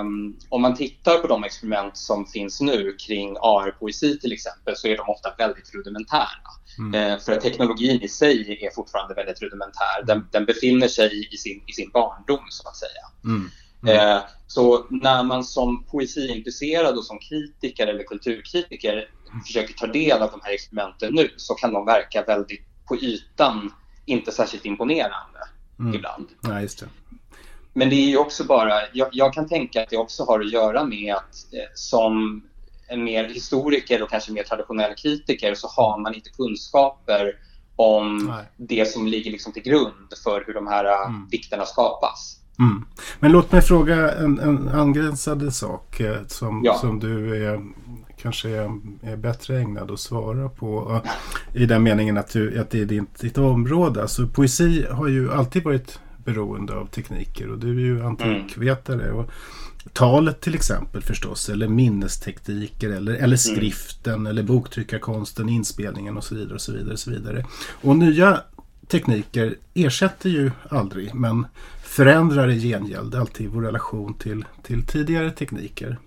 [0.00, 4.88] um, om man tittar på de experiment som finns nu kring AR-poesi till exempel så
[4.88, 6.26] är de ofta väldigt rudimentära.
[6.78, 6.94] Mm.
[6.94, 10.04] Eh, för att teknologin i sig är fortfarande väldigt rudimentär.
[10.06, 13.04] Den, den befinner sig i sin, i sin barndom så att säga.
[13.82, 14.16] Mm.
[14.16, 19.08] Eh, så när man som poesiintresserad och som kritiker eller kulturkritiker
[19.46, 23.72] försöker ta del av de här experimenten nu så kan de verka väldigt på ytan
[24.04, 25.38] inte särskilt imponerande
[25.78, 25.94] mm.
[25.94, 26.28] ibland.
[26.40, 26.88] Ja, just det.
[27.72, 30.52] Men det är ju också bara, jag, jag, kan tänka att det också har att
[30.52, 32.44] göra med att eh, som
[32.88, 37.38] en mer historiker och kanske mer traditionell kritiker så har man inte kunskaper
[37.76, 38.44] om Nej.
[38.56, 41.28] det som ligger liksom till grund för hur de här eh, mm.
[41.30, 42.40] dikterna skapas.
[42.58, 42.84] Mm.
[43.20, 46.74] Men låt mig fråga en, en angränsande sak eh, som, ja.
[46.74, 47.62] som du är,
[48.22, 51.00] kanske är, är, bättre ägnad att svara på.
[51.54, 54.02] I den meningen att, du, att det är ditt, ditt område.
[54.02, 59.12] Alltså, poesi har ju alltid varit beroende av tekniker och du är ju antikvetare.
[59.12, 59.30] Och
[59.92, 63.36] talet till exempel förstås eller minnestekniker eller, eller mm.
[63.36, 64.26] skriften mm.
[64.26, 66.54] eller boktryckarkonsten, inspelningen och så vidare.
[66.54, 67.46] Och så vidare, och så vidare.
[67.82, 68.40] Och nya
[68.88, 71.46] tekniker ersätter ju aldrig men
[71.96, 75.98] förändrar i gengäld alltid vår relation till, till tidigare tekniker.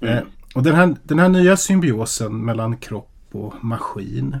[0.00, 0.14] Mm.
[0.14, 0.22] Eh,
[0.54, 4.36] och den här, den här nya symbiosen mellan kropp och maskin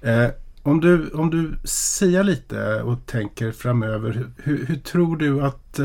[0.00, 0.28] eh,
[0.62, 5.80] om du, om du säger lite och tänker framöver, hur, hur, tror du att,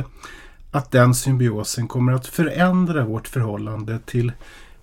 [0.72, 4.32] att den symbiosen kommer att förändra vårt förhållande till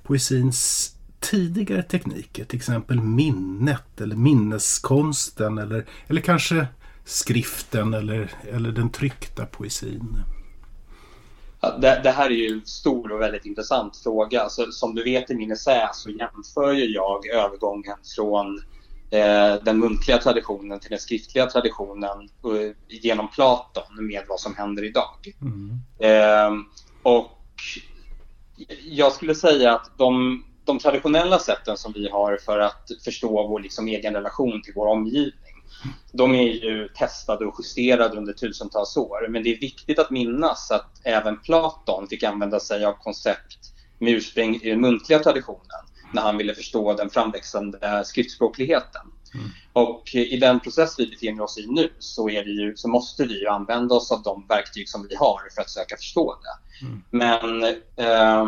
[0.03, 6.67] poesins tidigare tekniker, till exempel minnet eller minneskonsten eller, eller kanske
[7.05, 10.23] skriften eller, eller den tryckta poesin?
[11.81, 14.49] det, det, här är ju en stor och väldigt intressant fråga.
[14.49, 18.61] Så, som du vet i min essä så jämför jag övergången från
[19.15, 24.85] Eh, den muntliga traditionen till den skriftliga traditionen eh, genom Platon med vad som händer
[24.85, 25.35] idag.
[25.41, 25.81] Mm.
[25.99, 26.65] Eh,
[27.03, 27.31] och
[28.85, 33.61] jag skulle säga att de, de, traditionella sätten som vi har för att förstå vår
[33.61, 35.44] liksom egen relation till vår omgivning,
[36.13, 39.29] de är ju testade och justerade under tusentals år.
[39.29, 43.59] Men det är viktigt att minnas att även Platon fick använda sig av koncept
[43.99, 49.03] med ursprung i den muntliga traditionen när han ville förstå den framväxande skriftspråkligheten.
[49.35, 49.47] Mm.
[49.73, 53.49] Och i den process vi befinner oss i nu så, ju, så måste vi ju
[53.49, 56.87] använda oss av de verktyg som vi har för att söka förstå det.
[56.87, 57.03] Mm.
[57.11, 57.65] Men
[57.97, 58.47] eh,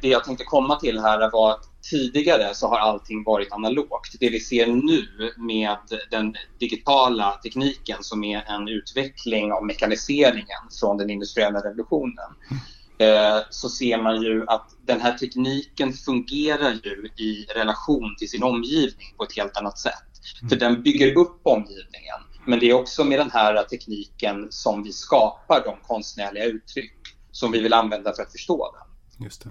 [0.00, 4.16] det jag tänkte komma till här var att tidigare så har allting varit analogt.
[4.20, 5.78] Det vi ser nu med
[6.10, 12.34] den digitala tekniken som är en utveckling av mekaniseringen från den industriella revolutionen.
[12.50, 12.60] Mm
[12.98, 18.42] Eh, så ser man ju att den här tekniken fungerar ju i relation till sin
[18.42, 19.94] omgivning på ett helt annat sätt.
[20.40, 20.48] Mm.
[20.48, 22.20] För den bygger upp omgivningen.
[22.46, 26.94] Men det är också med den här tekniken som vi skapar de konstnärliga uttryck
[27.30, 29.24] som vi vill använda för att förstå den.
[29.24, 29.50] Just det.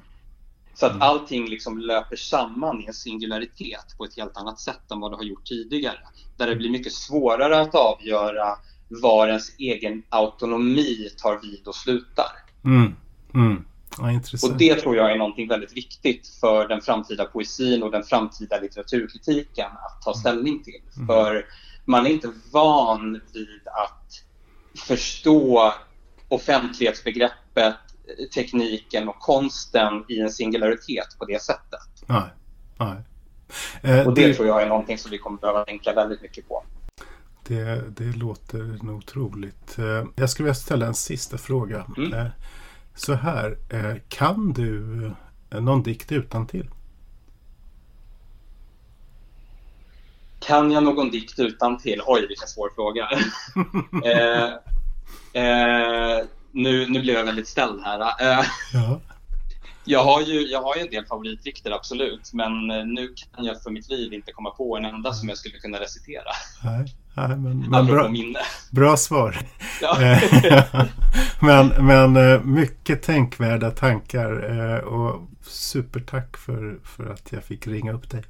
[0.79, 1.01] Så att mm.
[1.01, 5.17] allting liksom löper samman i en singularitet på ett helt annat sätt än vad det
[5.17, 5.99] har gjort tidigare.
[6.37, 12.31] Där det blir mycket svårare att avgöra var ens egen autonomi tar vid och slutar.
[12.65, 12.95] Mm.
[13.33, 13.65] Mm.
[13.97, 18.03] Ja, och det tror jag är någonting väldigt viktigt för den framtida poesin och den
[18.03, 20.19] framtida litteraturkritiken att ta mm.
[20.19, 20.81] ställning till.
[20.95, 21.07] Mm.
[21.07, 21.45] För
[21.85, 24.23] man är inte van vid att
[24.87, 25.73] förstå
[26.27, 27.75] offentlighetsbegreppet,
[28.33, 32.05] tekniken och konsten i en singularitet på det sättet.
[32.05, 32.29] Nej.
[32.77, 32.97] Nej.
[33.81, 36.47] Eh, och det, det, tror jag är någonting som vi kommer behöva tänka väldigt mycket
[36.47, 36.63] på.
[37.47, 39.77] Det, det låter nog troligt.
[39.77, 41.85] Eh, jag skulle vilja ställa en sista fråga.
[41.97, 42.13] Mm.
[42.13, 42.27] Eh,
[42.95, 45.11] så här, eh, kan du
[45.49, 46.69] någon dikt utan till?
[50.47, 52.01] kan jag någon dikt utan till?
[52.05, 53.09] Oj, vilken svår fråga.
[54.05, 54.53] eh,
[55.43, 57.99] eh, nu, nu blev jag väldigt ställd här.
[57.99, 59.01] Eh, ja.
[59.85, 62.33] jag, har ju, jag har ju en del favoritdikter, absolut.
[62.33, 65.37] Men eh, nu kan jag för mitt liv inte komma på en enda som jag
[65.37, 66.31] skulle kunna recitera.
[66.63, 68.11] Nej, nej men, men bra,
[68.71, 69.37] bra svar.
[69.81, 69.97] Ja.
[71.41, 74.31] men, men mycket tänkvärda tankar
[74.79, 78.23] och supertack för, för att jag fick ringa upp dig.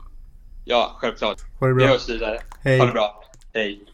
[0.69, 1.37] Ja, självklart.
[1.59, 1.85] Ha det bra.
[1.85, 2.39] Vi hörs vidare.
[2.61, 2.79] Hej.
[2.79, 3.23] Ha det bra.
[3.53, 3.85] Hej.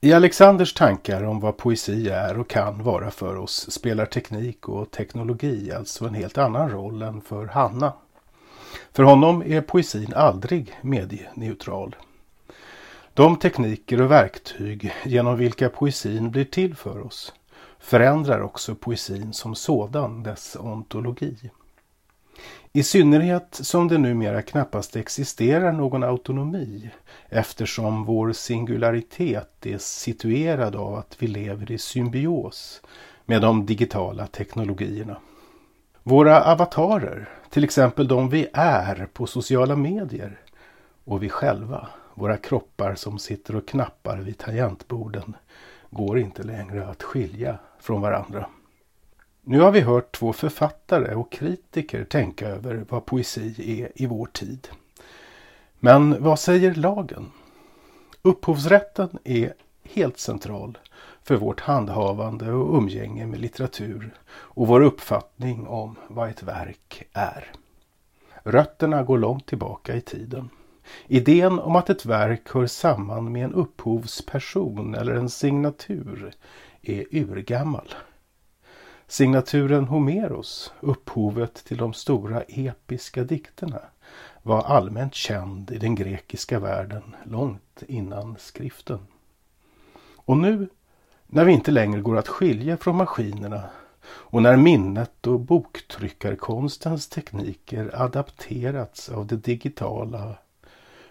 [0.00, 4.90] I Alexanders tankar om vad poesi är och kan vara för oss spelar teknik och
[4.90, 7.92] teknologi alltså en helt annan roll än för Hanna.
[8.92, 11.96] För honom är poesin aldrig medieneutral.
[13.14, 17.32] De tekniker och verktyg genom vilka poesin blir till för oss
[17.78, 21.50] förändrar också poesin som sådan, dess ontologi.
[22.72, 26.90] I synnerhet som det numera knappast existerar någon autonomi
[27.28, 32.82] eftersom vår singularitet är situerad av att vi lever i symbios
[33.26, 35.16] med de digitala teknologierna.
[36.02, 40.40] Våra avatarer, till exempel de vi är på sociala medier
[41.04, 45.36] och vi själva, våra kroppar som sitter och knappar vid tangentborden,
[45.90, 48.46] går inte längre att skilja från varandra.
[49.50, 54.26] Nu har vi hört två författare och kritiker tänka över vad poesi är i vår
[54.26, 54.68] tid.
[55.78, 57.30] Men vad säger lagen?
[58.22, 60.78] Upphovsrätten är helt central
[61.22, 67.52] för vårt handhavande och umgänge med litteratur och vår uppfattning om vad ett verk är.
[68.42, 70.48] Rötterna går långt tillbaka i tiden.
[71.06, 76.32] Idén om att ett verk hör samman med en upphovsperson eller en signatur
[76.82, 77.94] är urgammal.
[79.10, 83.80] Signaturen Homeros, upphovet till de stora episka dikterna,
[84.42, 88.98] var allmänt känd i den grekiska världen långt innan skriften.
[90.16, 90.68] Och nu,
[91.26, 93.62] när vi inte längre går att skilja från maskinerna
[94.04, 100.34] och när minnet och boktryckarkonstens tekniker adapterats av det digitala,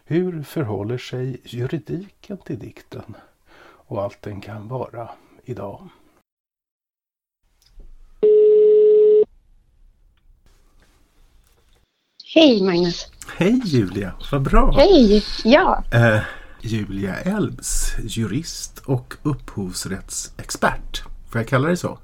[0.05, 3.15] hur förhåller sig juridiken till dikten
[3.59, 5.09] och allt den kan vara
[5.43, 5.89] idag?
[12.37, 13.07] Hej Magnus!
[13.37, 14.71] Hej Julia, vad bra!
[14.71, 15.23] Hej!
[15.43, 15.83] Ja!
[15.91, 16.19] Eh,
[16.61, 21.03] Julia Elbs, jurist och upphovsrättsexpert.
[21.31, 21.99] Får jag kalla dig så?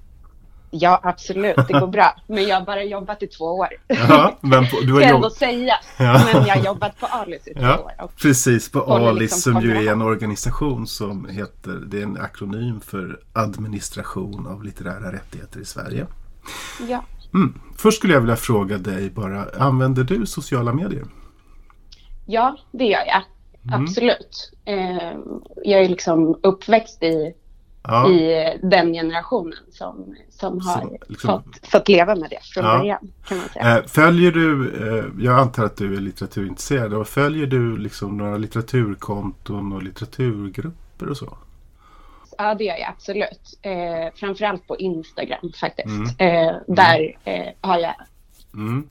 [0.71, 1.55] Ja, absolut.
[1.67, 2.15] Det går bra.
[2.27, 3.67] Men jag har bara jobbat i två år.
[3.88, 5.73] Ja, men på, du har Ska ändå säga.
[5.97, 6.21] Ja.
[6.34, 8.09] Men jag har jobbat på Alice i två ja, år.
[8.21, 12.79] Precis, på Alice liksom som ju är en organisation som heter, det är en akronym
[12.79, 16.05] för administration av litterära rättigheter i Sverige.
[16.89, 17.03] Ja.
[17.34, 17.53] Mm.
[17.77, 21.03] Först skulle jag vilja fråga dig bara, använder du sociala medier?
[22.25, 23.23] Ja, det gör jag.
[23.67, 23.84] Mm.
[23.84, 24.51] Absolut.
[24.65, 25.13] Eh,
[25.63, 27.34] jag är liksom uppväxt i,
[27.84, 28.09] ja.
[28.09, 32.77] i den generationen som, som har som, liksom, fått, fått leva med det från ja.
[32.77, 33.11] början.
[33.27, 33.77] Kan man säga.
[33.77, 38.38] Eh, följer du, eh, jag antar att du är litteraturintresserad, och följer du liksom några
[38.38, 41.38] litteraturkonton och litteraturgrupper och så?
[42.43, 43.59] Ja det gör jag absolut.
[43.61, 45.87] Eh, framförallt på Instagram faktiskt.
[45.87, 46.09] Mm.
[46.17, 46.63] Eh, mm.
[46.67, 47.95] där eh, har jag
[48.53, 48.89] mm.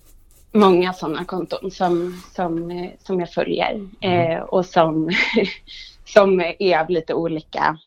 [0.53, 4.33] många sådana konton som, som, eh, som jag följer mm.
[4.33, 5.11] eh, och som,
[6.05, 7.79] som är av lite olika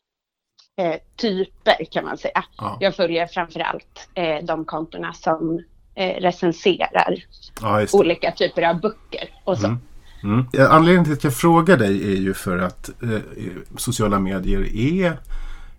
[0.82, 2.44] eh, typer kan man säga.
[2.58, 2.78] Ja.
[2.80, 5.64] Jag följer framförallt eh, de kontona som
[5.98, 7.16] recenserar
[7.62, 9.68] ja, olika typer av böcker och så.
[9.68, 9.80] Mm.
[10.24, 10.46] Mm.
[10.70, 13.20] Anledningen till att jag frågar dig är ju för att eh,
[13.78, 15.20] sociala medier är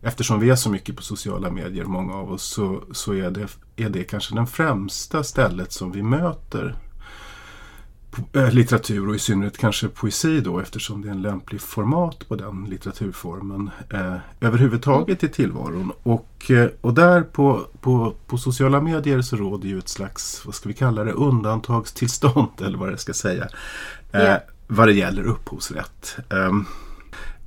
[0.07, 3.47] eftersom vi är så mycket på sociala medier, många av oss, så, så är, det,
[3.77, 6.77] är det kanske den främsta stället som vi möter
[8.33, 12.37] eh, litteratur och i synnerhet kanske poesi då eftersom det är en lämplig format på
[12.37, 15.93] den litteraturformen eh, överhuvudtaget i tillvaron.
[16.03, 20.55] Och, eh, och där på, på, på sociala medier så råder ju ett slags, vad
[20.55, 23.49] ska vi kalla det, undantagstillstånd eller vad det ska säga.
[24.13, 24.41] Eh, yeah.
[24.69, 26.17] Vad det gäller upphovsrätt.
[26.31, 26.65] Ehm,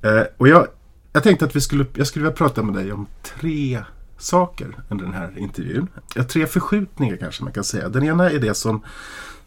[0.02, 0.66] eh, och jag,
[1.12, 3.84] jag tänkte att vi skulle, jag skulle vilja prata med dig om tre
[4.18, 5.88] saker under den här intervjun.
[6.14, 7.88] Ja, tre förskjutningar kanske man kan säga.
[7.88, 8.82] Den ena är det som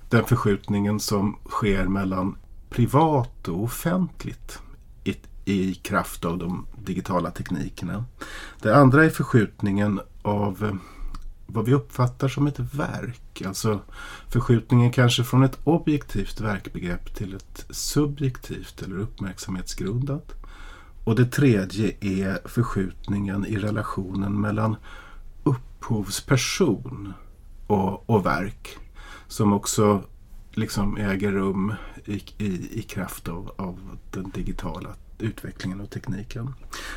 [0.09, 2.37] den förskjutningen som sker mellan
[2.69, 4.59] privat och offentligt
[5.03, 8.05] i, i kraft av de digitala teknikerna.
[8.61, 10.75] Det andra är förskjutningen av eh,
[11.45, 13.41] vad vi uppfattar som ett verk.
[13.45, 13.79] Alltså
[14.29, 20.42] förskjutningen kanske från ett objektivt verkbegrepp till ett subjektivt eller uppmärksamhetsgrundat.
[21.03, 24.75] Och det tredje är förskjutningen i relationen mellan
[25.43, 27.13] upphovsperson
[27.67, 28.77] och, och verk.
[29.27, 30.03] Som också
[30.51, 31.73] liksom äger rum
[32.05, 33.79] i, i, i kraft av, av
[34.11, 34.89] den digitala
[35.19, 36.53] utvecklingen och tekniken.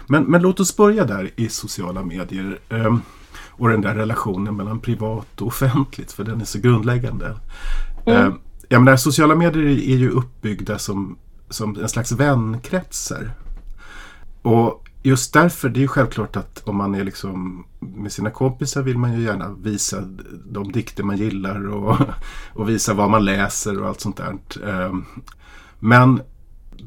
[0.07, 2.97] Men, men låt oss börja där i sociala medier eh,
[3.39, 7.37] och den där relationen mellan privat och offentligt för den är så grundläggande.
[8.07, 8.27] Mm.
[8.27, 8.35] Eh,
[8.69, 11.19] jag menar, sociala medier är ju uppbyggda som,
[11.51, 13.31] som en slags vänkretsar.
[14.47, 18.83] Och just därför, det är ju självklart att om man är liksom med sina kompisar
[18.83, 20.01] vill man ju gärna visa
[20.45, 21.97] de dikter man gillar och,
[22.55, 24.37] och visa vad man läser och allt sånt där.
[24.69, 25.05] Ehm,
[25.79, 26.21] men,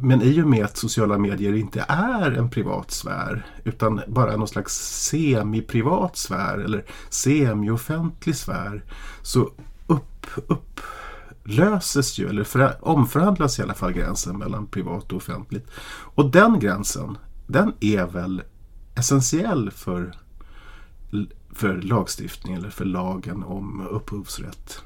[0.01, 4.47] men i och med att sociala medier inte är en privat sfär utan bara någon
[4.47, 4.73] slags
[5.09, 8.83] semi-privat sfär eller semi-offentlig sfär
[9.21, 9.51] så
[9.87, 15.67] upp, upplöses ju, eller för, omförhandlas i alla fall gränsen mellan privat och offentligt.
[16.15, 17.17] Och den gränsen
[17.49, 18.41] den är väl
[18.95, 20.11] essentiell för,
[21.55, 24.81] för lagstiftning eller för lagen om upphovsrätt?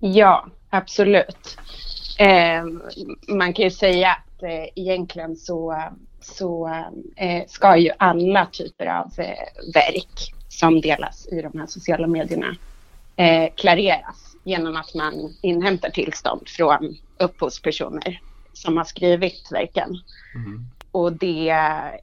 [0.00, 1.58] Ja, absolut.
[2.18, 2.64] Eh,
[3.28, 5.82] man kan ju säga att eh, egentligen så,
[6.20, 6.68] så
[7.16, 12.56] eh, ska ju alla typer av eh, verk som delas i de här sociala medierna
[13.16, 18.20] eh, klareras genom att man inhämtar tillstånd från upphovspersoner
[18.52, 19.98] som har skrivit verken.
[20.34, 21.50] Mm och det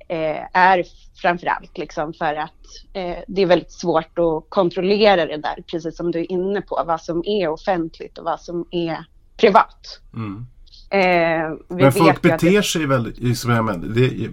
[0.08, 0.84] eh, är
[1.22, 2.52] framförallt liksom för att
[2.94, 6.84] eh, det är väldigt svårt att kontrollera det där, precis som du är inne på,
[6.88, 9.06] vad som är offentligt och vad som är
[9.38, 10.02] privat.
[10.14, 10.46] Mm.
[10.92, 12.64] Eh, men folk beter det...
[12.64, 14.30] sig väl, liksom jag menar, det,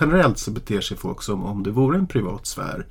[0.00, 2.86] generellt så beter sig folk som om det vore en privat sfär.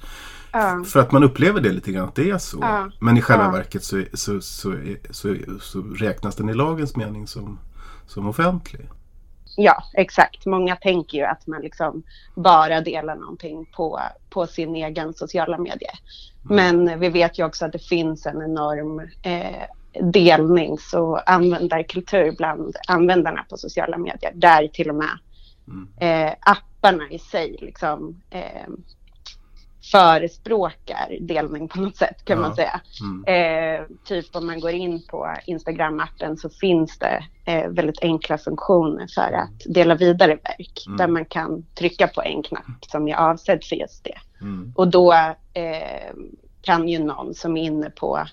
[0.55, 0.83] Uh.
[0.83, 2.57] För att man upplever det lite grann att det är så.
[2.57, 2.87] Uh.
[2.99, 3.53] Men i själva uh.
[3.53, 4.75] verket så, så, så,
[5.09, 7.59] så, så räknas den i lagens mening som,
[8.07, 8.89] som offentlig.
[9.55, 10.45] Ja, exakt.
[10.45, 12.03] Många tänker ju att man liksom
[12.35, 13.99] bara delar någonting på,
[14.29, 15.99] på sin egen sociala medier.
[16.49, 16.83] Mm.
[16.85, 19.63] Men vi vet ju också att det finns en enorm eh,
[20.01, 24.31] delnings och användarkultur bland användarna på sociala medier.
[24.35, 25.19] Där till och med
[25.67, 25.87] mm.
[25.99, 28.67] eh, apparna i sig liksom, eh,
[29.91, 32.41] förespråkar delning på något sätt kan ja.
[32.41, 32.81] man säga.
[33.01, 33.23] Mm.
[33.25, 39.07] Eh, typ om man går in på Instagram-appen så finns det eh, väldigt enkla funktioner
[39.15, 39.39] för mm.
[39.39, 40.97] att dela vidare verk mm.
[40.97, 44.17] där man kan trycka på en knapp som är avsedd för just det.
[44.41, 44.73] Mm.
[44.75, 45.13] Och då
[45.53, 46.13] eh,
[46.61, 48.25] kan ju någon som är inne på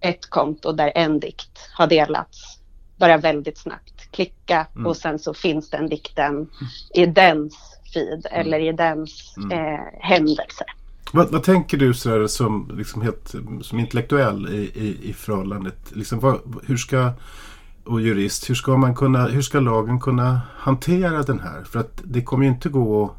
[0.00, 2.58] ett konto där en dikt har delats
[2.96, 4.86] bara väldigt snabbt klicka mm.
[4.86, 6.50] och sen så finns den dikten
[6.94, 8.40] i dens feed mm.
[8.40, 10.64] eller i dens eh, händelse.
[11.12, 15.76] Vad, vad, tänker du så som, liksom helt, som intellektuell i, i, i förhållandet?
[15.88, 17.12] Liksom, vad, hur ska,
[17.84, 21.64] och jurist, hur ska, man kunna, hur ska lagen kunna hantera den här?
[21.64, 23.14] För att det kommer ju inte gå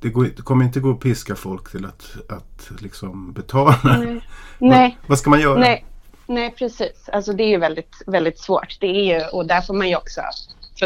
[0.00, 3.78] det, går, det kommer inte gå att piska folk till att, att liksom betala.
[3.84, 4.20] Nej.
[4.58, 4.98] Nej.
[5.00, 5.60] vad, vad ska man göra?
[5.60, 5.84] Nej.
[6.26, 7.08] Nej, precis.
[7.12, 8.76] Alltså det är ju väldigt, väldigt svårt.
[8.80, 10.20] Det är ju, och där får man ju också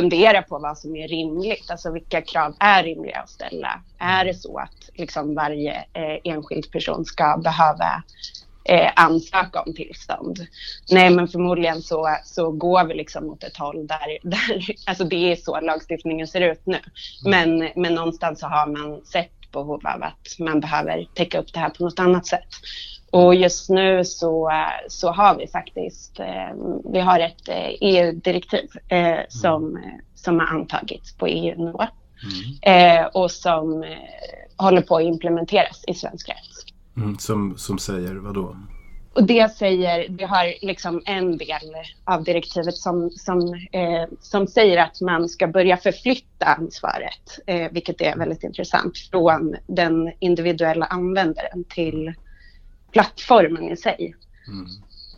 [0.01, 1.71] fundera på vad som är rimligt.
[1.71, 3.81] Alltså vilka krav är rimliga att ställa?
[3.99, 8.03] Är det så att liksom varje eh, enskild person ska behöva
[8.65, 10.47] eh, ansöka om tillstånd?
[10.91, 15.33] Nej, men förmodligen så, så går vi liksom mot ett håll där, där alltså det
[15.33, 16.79] är så lagstiftningen ser ut nu.
[17.25, 21.61] Men, men någonstans så har man sett behov av att man behöver täcka upp det
[21.61, 22.49] här på något annat sätt.
[23.11, 24.51] Och just nu så,
[24.89, 26.55] så har vi faktiskt, eh,
[26.93, 29.79] vi har ett eh, EU-direktiv eh, som,
[30.15, 31.83] som har antagits på EU-nivå.
[32.65, 33.07] Mm.
[33.15, 33.85] och som
[34.57, 36.75] håller på att implementeras i svensk rätt.
[36.97, 38.57] Mm, som, som säger vad då?
[39.19, 44.79] Och det säger, vi har liksom en del av direktivet som, som, eh, som säger
[44.79, 51.65] att man ska börja förflytta ansvaret, eh, vilket är väldigt intressant, från den individuella användaren
[51.65, 52.15] till
[52.93, 54.15] plattformen i sig.
[54.49, 54.67] Mm.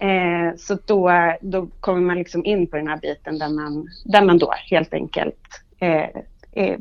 [0.01, 1.11] Eh, så då,
[1.41, 4.95] då kommer man liksom in på den här biten där man, där man då helt
[4.95, 6.09] enkelt eh,
[6.53, 6.79] eh,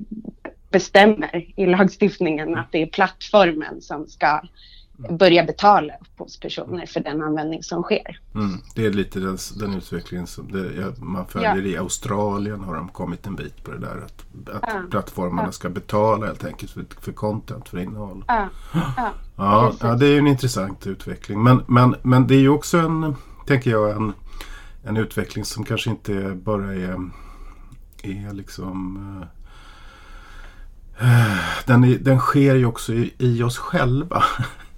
[0.72, 4.42] bestämmer i lagstiftningen att det är plattformen som ska
[5.10, 8.20] börja betala upphovspersoner för den användning som sker.
[8.36, 11.62] Mm, det är lite den, den utvecklingen som det, ja, man följer ja.
[11.62, 14.82] i Australien har de kommit en bit på det där att, att ja.
[14.92, 18.24] plattformarna ska betala helt enkelt för, för content, för innehåll.
[18.28, 18.50] Ja,
[19.36, 19.74] ja.
[19.82, 21.44] ja, det är ju en intressant utveckling.
[21.44, 23.16] Men, men, men det är ju också en,
[23.48, 24.14] tänker jag, en,
[24.84, 27.10] en utveckling som kanske inte bara är,
[28.04, 28.98] är liksom
[31.00, 34.24] äh, den, den sker ju också i, i oss själva.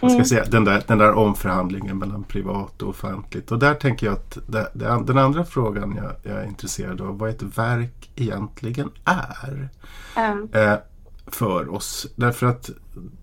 [0.00, 0.24] vad ska mm.
[0.24, 3.52] säga, den, där, den där omförhandlingen mellan privat och offentligt.
[3.52, 7.18] Och där tänker jag att det, det, den andra frågan jag, jag, är intresserad av,
[7.18, 9.68] vad ett verk egentligen är
[10.16, 10.48] mm.
[10.52, 10.78] eh,
[11.26, 12.06] för oss.
[12.16, 12.70] Därför att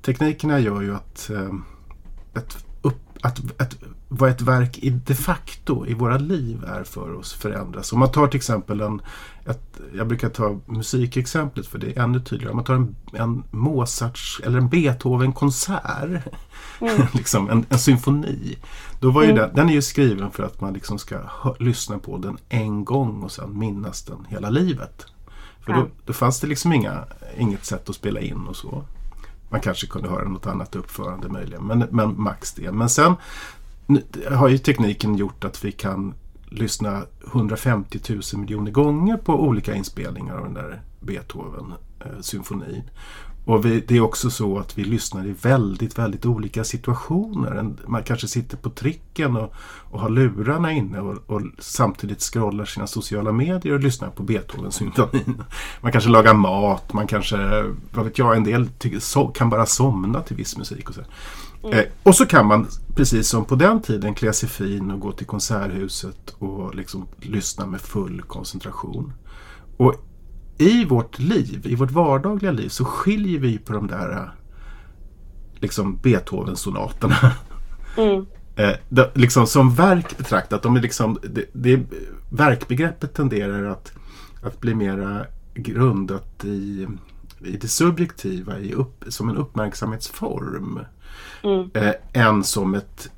[0.02, 1.54] teknikerna gör ju att eh,
[2.36, 3.76] ett upp, att, att
[4.08, 7.94] vad ett verk i de facto i våra liv är för oss förändras.
[7.94, 9.02] Om man tar till exempel en,
[9.46, 12.52] ett, jag brukar ta musikexemplet för det är ännu tydligare.
[12.52, 16.24] Om man tar en, en Mozarts eller en Beethoven-konsert,
[16.82, 17.08] mm.
[17.14, 18.58] liksom en, en, symfoni.
[19.00, 19.42] Då var ju mm.
[19.42, 22.86] den, den är ju skriven för att man liksom ska hö, lyssna på den en
[22.86, 25.06] gång och sen minnas den hela livet.
[25.60, 27.04] För då, då fanns det liksom inga,
[27.38, 28.84] inget sätt att spela in och så.
[29.50, 32.72] Man kanske kunde höra något annat uppförande möjligen, men, men max det.
[32.72, 33.16] Men sen
[34.32, 36.14] har ju tekniken gjort att vi kan
[36.50, 42.76] lyssna 150 000 miljoner gånger på olika inspelningar av den där Beethoven-symfonin.
[42.76, 42.84] Eh,
[43.46, 47.74] och vi, det är också så att vi lyssnar i väldigt, väldigt olika situationer.
[47.88, 49.54] Man kanske sitter på tricken och,
[49.92, 55.44] och har lurarna inne och, och, samtidigt scrollar sina sociala medier och lyssnar på Beethoven-symfonin.
[55.82, 57.38] Man kanske lagar mat, man kanske,
[57.94, 60.90] vad vet jag, en del tycker, so, kan bara somna till viss musik.
[60.90, 61.02] Och så.
[61.64, 61.78] Mm.
[61.78, 65.12] Eh, och så kan man, precis som på den tiden, klä sig fin och gå
[65.12, 69.14] till konserthuset och liksom lyssna med full koncentration.
[69.78, 69.96] Och
[70.58, 74.32] i vårt liv, i vårt vardagliga liv, så skiljer vi på de där
[75.60, 77.32] liksom Beethoven-sonaterna.
[77.98, 78.26] Mm.
[78.56, 81.80] eh, det, liksom som verk betraktat, de är liksom, det, det,
[82.30, 83.94] verkbegreppet tenderar att,
[84.44, 86.88] att bli mera grundat i,
[87.40, 90.80] i det subjektiva, i upp, som en uppmärksamhetsform
[91.46, 91.70] mm.
[91.74, 93.10] eh, än som ett,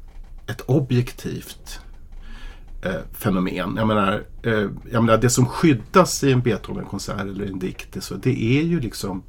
[0.47, 1.79] ett objektivt
[2.81, 3.75] eh, fenomen.
[3.77, 8.15] Jag menar, eh, jag menar, det som skyddas i en Beethoven-konsert eller en dikt, så
[8.15, 9.23] det är ju liksom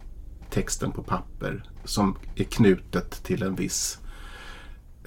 [0.51, 3.99] texten på papper som är knutet till en viss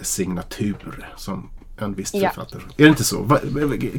[0.02, 2.30] signatur som en viss ja.
[2.30, 2.62] författare.
[2.78, 3.22] Är det inte så?
[3.22, 3.40] Va,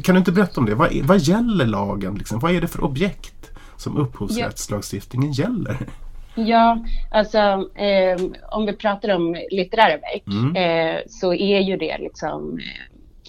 [0.03, 0.75] kan du inte berätta om det?
[0.75, 2.15] Vad, vad gäller lagen?
[2.15, 2.39] Liksom?
[2.39, 5.43] Vad är det för objekt som upphovsrättslagstiftningen ja.
[5.43, 5.87] gäller?
[6.35, 7.37] Ja, alltså
[7.75, 8.21] eh,
[8.51, 10.55] om vi pratar om litterära verk mm.
[10.55, 12.59] eh, så är ju det liksom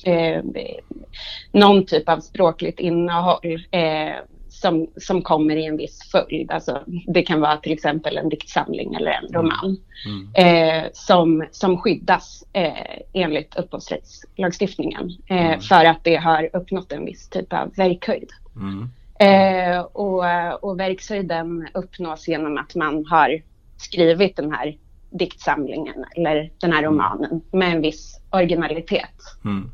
[0.05, 0.43] eh,
[1.53, 4.15] någon typ av språkligt innehåll eh,
[4.49, 6.51] som, som kommer i en viss följd.
[6.51, 9.77] Alltså, det kan vara till exempel en diktsamling eller en roman
[10.07, 10.29] mm.
[10.35, 10.91] Mm.
[10.93, 15.61] som, som skyddas eh, enligt upphovsrättslagstiftningen mm.
[15.61, 18.31] för att det har uppnått en viss typ av verkhöjd.
[19.19, 20.25] Eh, och,
[20.65, 23.43] och verkshöjden uppnås genom att man har
[23.77, 24.77] skrivit den här
[25.11, 26.91] diktsamlingen eller den här mm.
[26.91, 29.15] romanen med en viss originalitet.
[29.45, 29.71] Mm.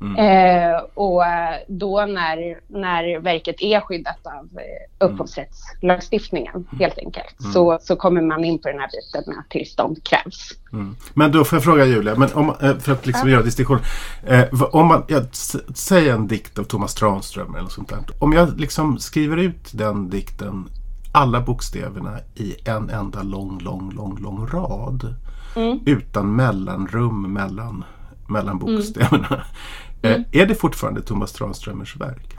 [0.00, 0.16] Mm.
[0.16, 1.22] Eh, och
[1.68, 6.66] då när, när verket är skyddat av eh, upphovsrättslagstiftningen mm.
[6.78, 7.52] helt enkelt mm.
[7.52, 10.50] så, så kommer man in på den här biten med att tillstånd krävs.
[10.72, 10.96] Mm.
[11.14, 13.32] Men då får jag fråga Julia, men om, eh, för att liksom ja.
[13.32, 13.78] göra distinktion.
[14.26, 15.20] Eh, om man, ja,
[15.74, 17.98] säg en dikt av Thomas Tranström eller sånt där.
[18.18, 20.68] Om jag liksom skriver ut den dikten
[21.12, 25.14] alla bokstäverna i en enda lång, lång, lång, lång rad.
[25.56, 25.80] Mm.
[25.86, 27.84] Utan mellanrum mellan,
[28.28, 28.58] mellan mm.
[28.58, 29.44] bokstäverna.
[30.08, 30.24] Mm.
[30.32, 32.34] Är det fortfarande Thomas Tranströmers verk?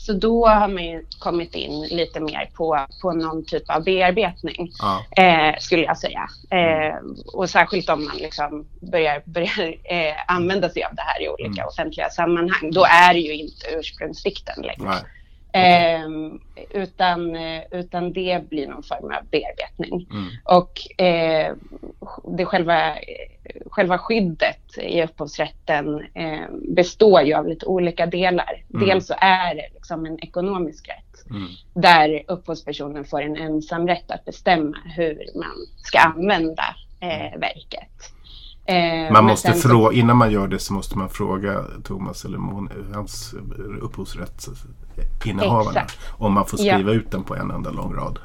[0.00, 4.72] Så då har man ju kommit in lite mer på, på någon typ av bearbetning,
[4.78, 5.22] ja.
[5.22, 6.28] eh, skulle jag säga.
[6.50, 6.96] Eh,
[7.32, 11.62] och särskilt om man liksom börjar, börjar eh, använda sig av det här i olika
[11.62, 11.68] mm.
[11.68, 14.94] offentliga sammanhang, då är det ju inte ursprungsdikten längre.
[14.94, 15.04] Nej.
[15.52, 16.08] Eh,
[16.70, 17.36] utan,
[17.70, 20.06] utan det blir någon form av bearbetning.
[20.10, 20.28] Mm.
[20.44, 21.54] Och eh,
[22.24, 22.94] det själva,
[23.70, 28.64] själva skyddet i upphovsrätten eh, består ju av lite olika delar.
[28.74, 28.86] Mm.
[28.86, 31.48] Dels så är det liksom en ekonomisk rätt mm.
[31.74, 36.64] där upphovspersonen får en ensamrätt att bestämma hur man ska använda
[37.00, 38.12] eh, verket.
[38.64, 42.70] Eh, man måste fråga, innan man gör det så måste man fråga Thomas eller Mon,
[42.94, 43.34] hans
[43.80, 45.86] upphovsrättsinnehavarna
[46.18, 46.92] om man får skriva ja.
[46.92, 48.18] ut den på en enda lång rad.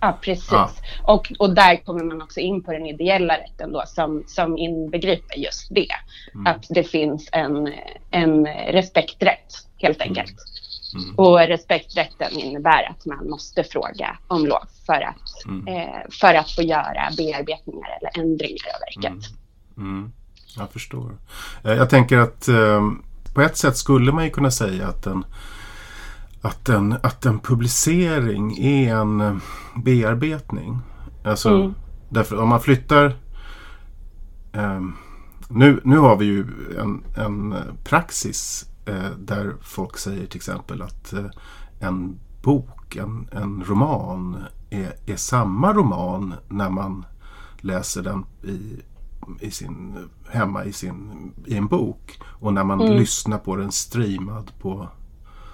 [0.00, 0.48] Ja, precis.
[0.50, 0.70] Ja.
[1.02, 5.38] Och, och där kommer man också in på den ideella rätten då som, som inbegriper
[5.38, 5.88] just det.
[6.34, 6.46] Mm.
[6.46, 7.72] Att det finns en,
[8.10, 10.08] en respekträtt helt mm.
[10.08, 10.30] enkelt.
[10.94, 11.04] Mm.
[11.04, 11.14] Mm.
[11.14, 15.68] Och respekträtten innebär att man måste fråga om lov för att, mm.
[15.68, 19.30] eh, för att få göra bearbetningar eller ändringar av verket.
[19.76, 20.12] Mm.
[20.56, 21.16] Jag förstår.
[21.64, 22.90] Eh, jag tänker att eh,
[23.34, 25.24] på ett sätt skulle man ju kunna säga att en,
[26.42, 29.36] att en, att en publicering är en eh,
[29.76, 30.78] bearbetning.
[31.24, 31.74] Alltså, mm.
[32.08, 33.16] därför om man flyttar
[35.48, 36.46] nu, nu har vi ju
[36.78, 38.70] en, en praxis
[39.18, 41.14] där folk säger till exempel att
[41.80, 44.36] en bok, en, en roman
[44.70, 47.04] är, är samma roman när man
[47.60, 48.82] läser den i
[49.40, 52.20] i sin, hemma i, sin, i en bok.
[52.24, 52.96] Och när man mm.
[52.96, 54.88] lyssnar på den streamad på,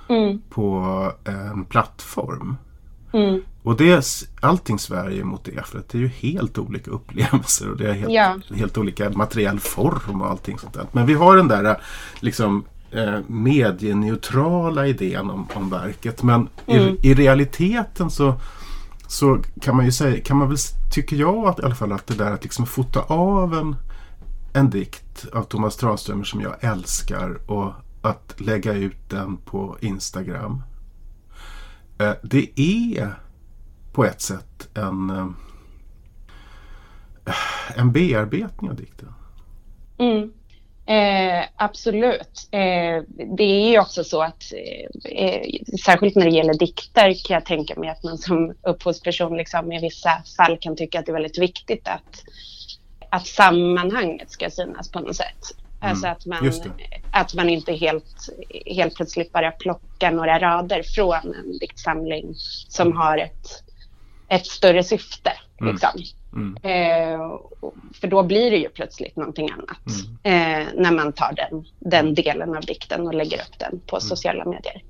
[0.08, 0.42] mm.
[0.50, 2.56] på en plattform.
[3.12, 3.40] Mm.
[3.62, 5.66] och det allting Sverige mot det.
[5.66, 8.38] För det är ju helt olika upplevelser och det är helt, ja.
[8.54, 10.86] helt olika materiell form och allting sånt där.
[10.92, 11.80] Men vi har den där
[12.20, 16.22] liksom eh, medieneutrala idén om, om verket.
[16.22, 16.96] Men mm.
[17.02, 18.34] i, i, realiteten så,
[19.06, 20.58] så kan man ju säga, kan man väl,
[20.92, 23.76] tycker jag att, i alla fall att det där att liksom fota av en,
[24.52, 27.72] en dikt av Thomas Tranströmer som jag älskar och
[28.04, 30.62] att lägga ut den på Instagram.
[32.00, 33.14] Eh, det är
[33.92, 35.28] på ett sätt en, eh,
[37.76, 39.14] en bearbetning av dikten.
[39.98, 40.32] Mm.
[40.86, 42.48] Eh, absolut.
[42.50, 43.02] Eh,
[43.36, 45.46] det är ju också så att eh, eh,
[45.84, 49.80] särskilt när det gäller dikter kan jag tänka mig att man som upphovsperson liksom, i
[49.80, 52.24] vissa fall kan tycka att det är väldigt viktigt att,
[53.08, 55.63] att sammanhanget ska synas på något sätt.
[55.84, 55.90] Mm.
[55.90, 56.52] Alltså att man,
[57.10, 58.28] att man inte helt,
[58.66, 62.34] helt plötsligt bara plockar några rader från en diktsamling
[62.68, 62.98] som mm.
[62.98, 63.48] har ett,
[64.28, 65.32] ett större syfte.
[65.60, 65.72] Mm.
[65.72, 65.90] Liksom.
[66.32, 66.56] Mm.
[66.62, 67.20] Eh,
[68.00, 70.04] för då blir det ju plötsligt någonting annat.
[70.24, 70.62] Mm.
[70.62, 74.00] Eh, när man tar den, den delen av dikten och lägger upp den på mm.
[74.00, 74.82] sociala medier.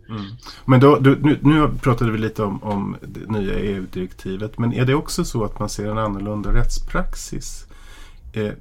[0.65, 4.59] Men då, du, nu, nu pratade vi lite om, om det nya EU-direktivet.
[4.59, 7.67] Men är det också så att man ser en annorlunda rättspraxis?
[8.33, 8.53] Eh,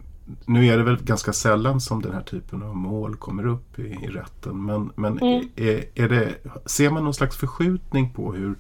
[0.45, 3.81] nu är det väl ganska sällan som den här typen av mål kommer upp i,
[3.81, 4.65] i rätten.
[4.65, 5.49] Men, men mm.
[5.55, 8.55] är, är det, ser man någon slags förskjutning på hur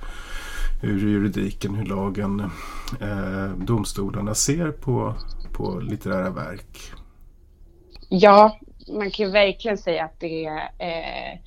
[0.83, 2.51] hur juridiken, hur lagen,
[3.01, 5.15] eh, domstolarna ser på,
[5.53, 6.77] på litterära verk?
[8.09, 10.45] Ja, man kan ju verkligen säga att det
[10.77, 11.39] eh,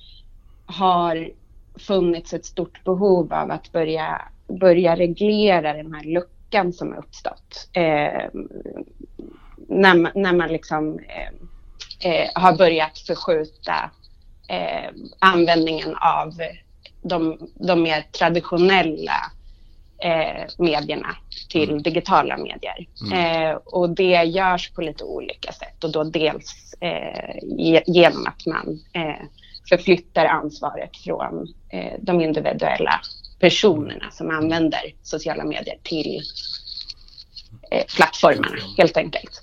[0.65, 1.31] har
[1.75, 4.21] funnits ett stort behov av att börja,
[4.59, 7.69] börja reglera den här luckan som har uppstått.
[7.73, 8.41] Eh,
[9.69, 13.91] när, när man liksom eh, eh har börjat förskjuta
[14.49, 16.33] eh, användningen av
[17.01, 19.31] de, de mer traditionella
[20.03, 21.15] eh, medierna
[21.49, 21.81] till mm.
[21.81, 22.87] digitala medier.
[23.05, 23.45] Mm.
[23.45, 27.35] Eh, och det görs på lite olika sätt och då dels eh,
[27.85, 28.79] genom att man
[29.69, 31.47] förflyttar ansvaret från
[31.99, 33.01] de individuella
[33.39, 36.21] personerna som använder sociala medier till
[37.71, 39.41] eh, plattformarna helt enkelt.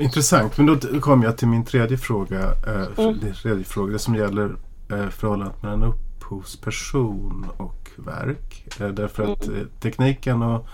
[0.00, 2.38] Intressant, men då kommer jag till min tredje fråga.
[2.66, 3.34] Eh, mm.
[3.42, 4.56] tredje fråga det som gäller
[4.90, 8.80] eh, förhållandet mellan upp upphovsperson och verk.
[8.80, 9.60] Eh, därför att mm.
[9.60, 10.66] eh, tekniken och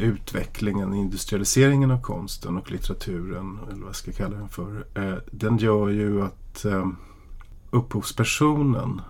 [0.00, 4.86] utvecklingen, industrialiseringen av konsten och litteraturen, eller vad jag ska kalla den för,
[5.30, 6.66] den gör ju att
[7.70, 9.00] upphovspersonen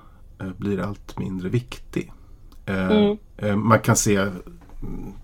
[0.57, 2.13] blir allt mindre viktig.
[2.67, 3.19] Mm.
[3.69, 4.31] Man kan se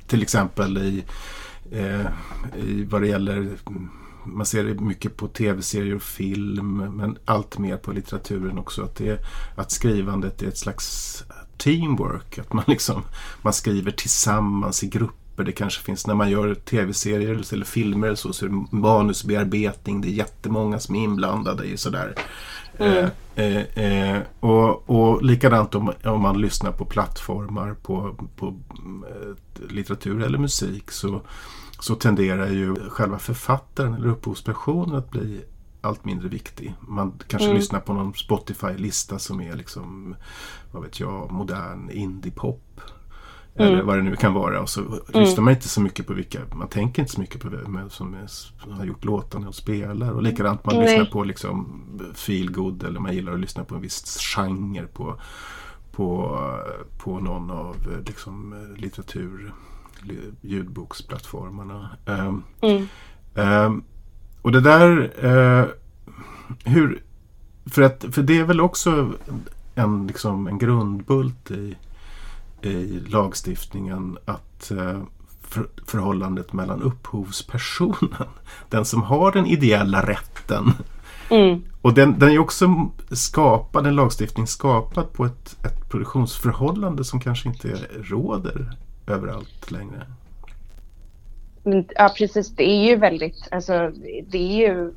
[0.07, 1.05] till exempel i,
[1.71, 2.07] eh,
[2.57, 3.49] i vad det gäller
[4.25, 8.83] man ser det mycket på tv-serier och film men allt mer på litteraturen också.
[8.83, 9.21] Att, det,
[9.57, 11.25] att skrivandet är ett slags
[11.59, 12.39] teamwork.
[12.39, 13.03] Att man, liksom,
[13.43, 15.45] man skriver tillsammans i grupper.
[15.45, 20.01] Det kanske finns när man gör tv-serier eller filmer så, så är det manusbearbetning.
[20.01, 22.15] Det är jättemånga som är inblandade i sådär.
[22.79, 23.11] Mm.
[23.35, 28.47] Eh, eh, eh, och, och likadant om, om man lyssnar på plattformar på, på
[29.11, 31.23] eh, litteratur eller musik så
[31.81, 35.45] så tenderar ju själva författaren eller upphovspersonen att bli
[35.81, 36.75] allt mindre viktig.
[36.81, 37.57] Man kanske mm.
[37.57, 40.17] lyssnar på någon Spotify-lista som är liksom,
[40.73, 42.81] vad vet jag, modern indiepop.
[43.57, 43.73] Mm.
[43.73, 44.61] Eller vad det nu kan vara.
[44.61, 45.01] Och så mm.
[45.13, 48.17] lyssnar man inte så mycket på vilka, man tänker inte så mycket på vem som,
[48.71, 50.11] har gjort låtarna och spelar.
[50.11, 50.85] Och likadant man Nej.
[50.85, 51.83] lyssnar på liksom
[52.15, 55.21] feel good eller man gillar att lyssna på en viss genre på,
[55.93, 56.39] på,
[56.99, 57.77] på någon av
[58.07, 59.53] liksom, litteratur
[60.41, 61.89] ljudboksplattformarna.
[62.07, 62.89] Um, mm.
[63.35, 63.85] um,
[64.43, 65.67] och det där, uh,
[66.65, 67.03] hur,
[67.67, 69.13] för, att, för det är väl också
[69.75, 71.77] en, liksom, en grundbult i,
[72.67, 74.73] i lagstiftningen att
[75.43, 78.29] för, förhållandet mellan upphovspersonen,
[78.69, 80.73] den som har den ideella rätten
[81.31, 81.63] Mm.
[81.83, 87.49] Och den, den är också skapad, en lagstiftning skapad på ett, ett produktionsförhållande som kanske
[87.49, 90.07] inte råder överallt längre.
[91.95, 93.93] Ja precis, det är ju väldigt, alltså
[94.27, 94.95] det är ju,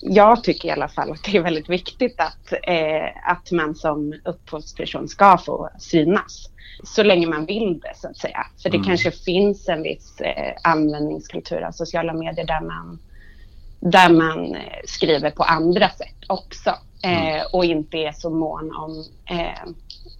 [0.00, 4.14] jag tycker i alla fall att det är väldigt viktigt att, eh, att man som
[4.24, 6.50] upphovsperson ska få synas.
[6.84, 8.46] Så länge man vill det så att säga.
[8.62, 8.86] För det mm.
[8.86, 12.98] kanske finns en viss eh, användningskultur av sociala medier där man,
[13.80, 16.74] där man eh, skriver på andra sätt också.
[17.02, 17.36] Mm.
[17.36, 19.04] Eh, och inte är så mån om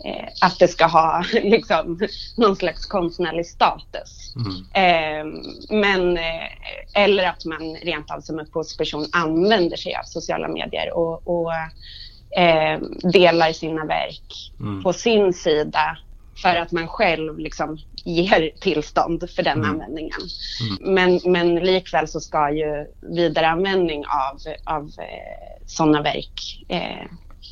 [0.05, 2.01] eh, att det ska ha liksom,
[2.37, 4.35] någon slags konstnärlig status.
[4.37, 4.57] Mm.
[4.73, 5.41] Eh,
[5.71, 11.23] men, eh, eller att man rent av som upphovsperson använder sig av sociala medier och,
[11.29, 11.53] och
[12.39, 12.81] eh,
[13.13, 14.83] delar sina verk mm.
[14.83, 15.99] på sin sida
[16.43, 19.71] för att man själv liksom ger tillstånd för den mm.
[19.71, 20.21] användningen.
[20.61, 20.95] Mm.
[20.95, 27.07] Men, men likväl så ska ju vidareanvändning av, av eh, sådana verk eh,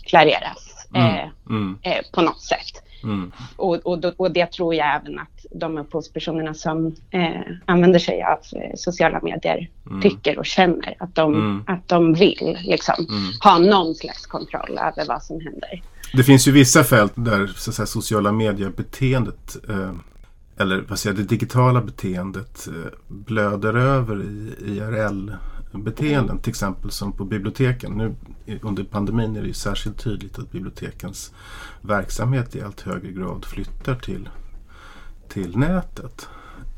[0.07, 0.72] klareras.
[0.95, 1.79] Eh, mm.
[1.83, 2.83] eh, på något sätt.
[3.05, 3.33] Mm.
[3.57, 8.39] Och, och, och, det tror jag även att de upphovspersonerna som eh, använder sig av
[8.61, 10.03] eh, sociala medier mm.
[10.03, 11.65] tycker och känner att de, mm.
[11.67, 13.33] att de vill liksom, mm.
[13.41, 15.83] ha någon slags kontroll över vad som händer.
[16.13, 19.93] Det finns ju vissa fält där så säga, sociala medier-beteendet eh,
[20.59, 25.37] eller vad säger det digitala beteendet eh, blöder över i IRL-beteenden.
[25.75, 26.39] Mm.
[26.39, 27.93] Till exempel som på biblioteken.
[27.93, 28.15] Nu
[28.63, 31.33] under pandemin är det ju särskilt tydligt att bibliotekens
[31.81, 34.29] verksamhet i allt högre grad flyttar till,
[35.29, 36.29] till nätet.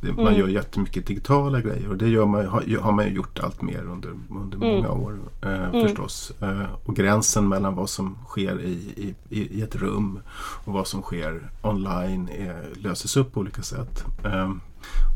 [0.01, 0.39] Man mm.
[0.39, 4.11] gör jättemycket digitala grejer och det gör man, har, har man gjort allt mer under,
[4.31, 4.69] under mm.
[4.69, 5.89] många år eh, mm.
[5.89, 6.33] förstås.
[6.41, 10.21] Eh, och gränsen mellan vad som sker i, i, i ett rum
[10.65, 14.05] och vad som sker online är, löses upp på olika sätt.
[14.25, 14.51] Eh,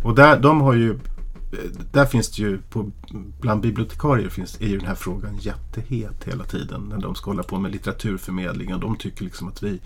[0.04, 0.98] och där, de har ju
[1.92, 2.90] där finns det ju, på,
[3.40, 7.42] bland bibliotekarier finns, är ju den här frågan jättehet hela tiden när de ska hålla
[7.42, 9.80] på med litteraturförmedling och de tycker liksom att vi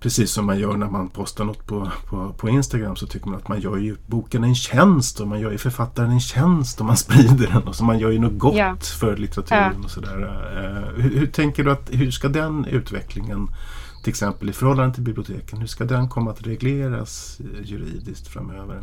[0.00, 3.36] Precis som man gör när man postar något på, på, på Instagram så tycker man
[3.36, 6.86] att man gör ju boken en tjänst och man gör ju författaren en tjänst och
[6.86, 8.76] man sprider den och så man gör ju något gott ja.
[8.98, 9.84] för litteraturen ja.
[9.84, 10.22] och sådär.
[10.22, 13.48] Uh, hur, hur, tänker du att hur ska den utvecklingen
[14.02, 18.82] till exempel i förhållande till biblioteken, hur ska den komma att regleras juridiskt framöver?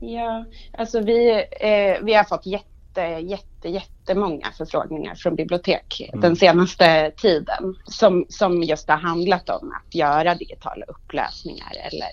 [0.00, 6.20] Ja, alltså vi, eh, vi har fått jätte, jätte, jättemånga förfrågningar från bibliotek mm.
[6.20, 12.08] den senaste tiden som, som just har handlat om att göra digitala uppläsningar eller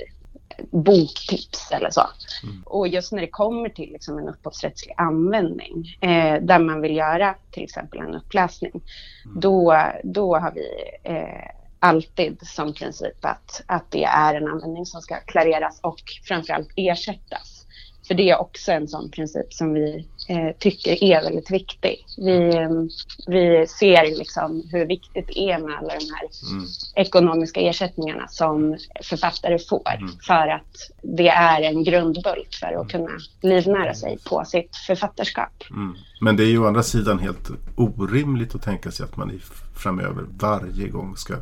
[0.72, 2.02] boktips eller så.
[2.44, 2.64] Mm.
[2.66, 7.36] Och just när det kommer till liksom en upphovsrättslig användning eh, där man vill göra
[7.52, 8.72] till exempel en uppläsning,
[9.26, 9.40] mm.
[9.40, 10.68] då, då har vi
[11.04, 16.70] eh, alltid som princip att, att det är en användning som ska klareras och framförallt
[16.76, 17.55] ersättas.
[18.08, 22.06] För det är också en sån princip som vi eh, tycker är väldigt viktig.
[22.18, 22.70] Vi, eh,
[23.28, 26.66] vi ser liksom hur viktigt det är med alla de här mm.
[26.96, 29.96] ekonomiska ersättningarna som författare får.
[29.96, 30.12] Mm.
[30.28, 32.88] För att det är en grundbult för att mm.
[32.88, 35.64] kunna livnära sig på sitt författarskap.
[35.70, 35.96] Mm.
[36.22, 39.40] Men det är ju å andra sidan helt orimligt att tänka sig att man i,
[39.76, 41.34] framöver varje gång ska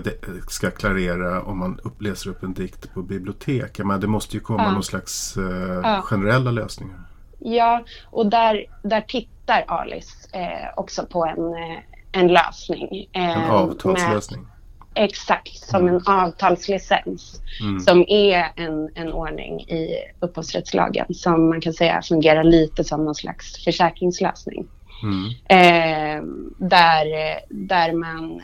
[0.00, 0.10] ska,
[0.48, 3.78] ska klarera om man läser upp en dikt på bibliotek.
[3.78, 4.72] Men det måste ju komma ja.
[4.72, 6.02] någon slags eh, ja.
[6.02, 7.00] generella lösningar.
[7.38, 11.78] Ja, och där, där tittar Alice eh, också på en, eh,
[12.12, 13.08] en lösning.
[13.12, 14.40] Eh, en avtalslösning.
[14.40, 15.94] Med, exakt, som mm.
[15.94, 17.40] en avtalslicens.
[17.60, 17.80] Mm.
[17.80, 23.14] Som är en, en ordning i upphovsrättslagen som man kan säga fungerar lite som någon
[23.14, 24.66] slags försäkringslösning.
[25.02, 25.30] Mm.
[25.48, 26.24] Eh,
[26.58, 27.06] där,
[27.48, 28.40] där man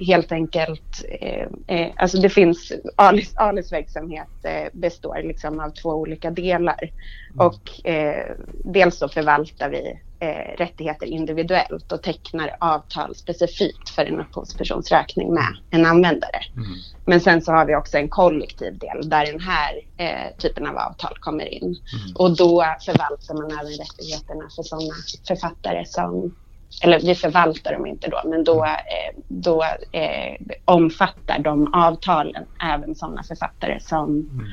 [0.00, 5.90] helt enkelt, eh, eh, alltså det finns, Alis, Alis verksamhet eh, består liksom av två
[5.90, 6.90] olika delar.
[7.36, 14.20] Och eh, dels så förvaltar vi eh, rättigheter individuellt och tecknar avtal specifikt för en
[14.20, 16.40] upphovspersons räkning med en användare.
[16.56, 16.68] Mm.
[17.06, 20.76] Men sen så har vi också en kollektiv del där den här eh, typen av
[20.76, 21.62] avtal kommer in.
[21.62, 21.76] Mm.
[22.14, 24.94] Och då förvaltar man även rättigheterna för sådana
[25.28, 26.34] författare som
[26.82, 32.94] eller vi förvaltar dem inte då, men då, eh, då eh, omfattar de avtalen även
[32.94, 34.46] sådana författare som mm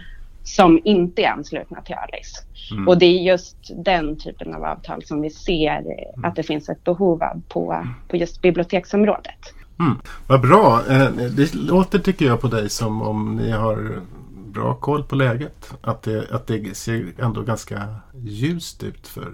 [0.47, 2.43] som inte är anslutna till Alice.
[2.71, 2.87] Mm.
[2.87, 5.83] Och det är just den typen av avtal som vi ser
[6.23, 9.53] att det finns ett behov av på, på just biblioteksområdet.
[9.79, 9.97] Mm.
[10.27, 10.83] Vad bra.
[10.89, 14.01] Eh, det låter tycker jag på dig som om ni har
[14.33, 15.73] bra koll på läget.
[15.81, 19.33] Att det, att det ser ändå ganska ljust ut för,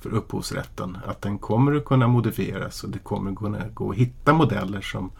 [0.00, 0.98] för upphovsrätten.
[1.06, 4.80] Att den kommer att kunna modifieras och det kommer att kunna gå att hitta modeller
[4.80, 5.10] som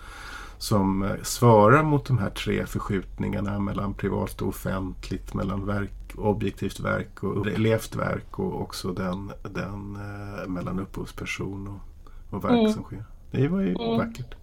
[0.64, 6.80] som eh, svarar mot de här tre förskjutningarna mellan privat och offentligt, mellan verk, objektivt
[6.80, 12.72] verk och levt verk och också den, den eh, mellan upphovsperson och, och verk mm.
[12.72, 13.04] som sker.
[13.30, 13.96] Det var ju mm.
[13.96, 14.34] vackert.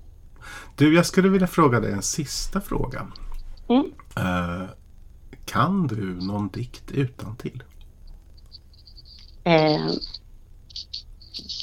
[0.76, 3.07] Du, jag skulle vilja fråga dig en sista fråga.
[3.67, 3.86] Mm.
[4.17, 4.69] Uh,
[5.45, 7.63] kan du någon dikt utan till?
[9.43, 9.91] Eh,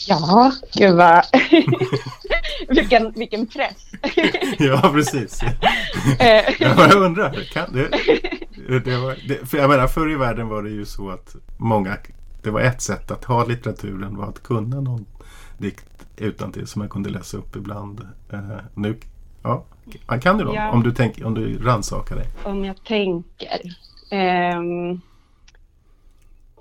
[0.09, 1.25] ja, gud vad...
[2.69, 3.91] vilken, vilken press.
[4.59, 5.43] ja, precis.
[6.19, 6.55] Eh.
[6.59, 7.91] jag undrar, kan du?
[8.79, 11.97] Det var, det, för jag menar, förr i världen var det ju så att många,
[12.43, 15.07] det var ett sätt att ha litteraturen var att kunna någon
[15.59, 18.01] dikt utan till som man kunde läsa upp ibland.
[18.33, 18.97] Uh, nu,
[19.43, 19.65] ja,
[20.23, 20.55] kan du då?
[20.55, 20.71] Ja.
[20.71, 22.27] Om du, tänk, om du rannsakar dig.
[22.45, 23.77] Om jag tänker.
[24.11, 25.01] Um,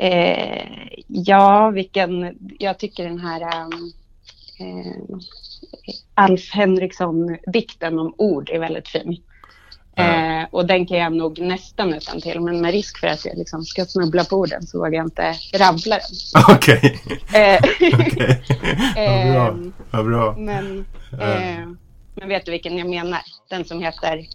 [0.03, 3.91] uh, ja, vilken, jag tycker den här um,
[6.13, 9.17] Alf Henriksson-dikten om ord är väldigt fin.
[9.97, 13.37] Eh, och den kan jag nog nästan utan till men med risk för att jag
[13.37, 16.45] liksom ska snubbla på den så vågar jag inte rabbla den.
[16.55, 16.99] Okej.
[17.33, 17.59] Eh,
[17.99, 18.35] okay.
[18.95, 19.47] Vad bra.
[19.47, 20.35] Ehm, Vad bra.
[20.37, 20.85] Men,
[21.19, 21.59] eh.
[21.59, 21.67] eh,
[22.15, 23.19] men vet du vilken jag menar?
[23.49, 24.27] Den som heter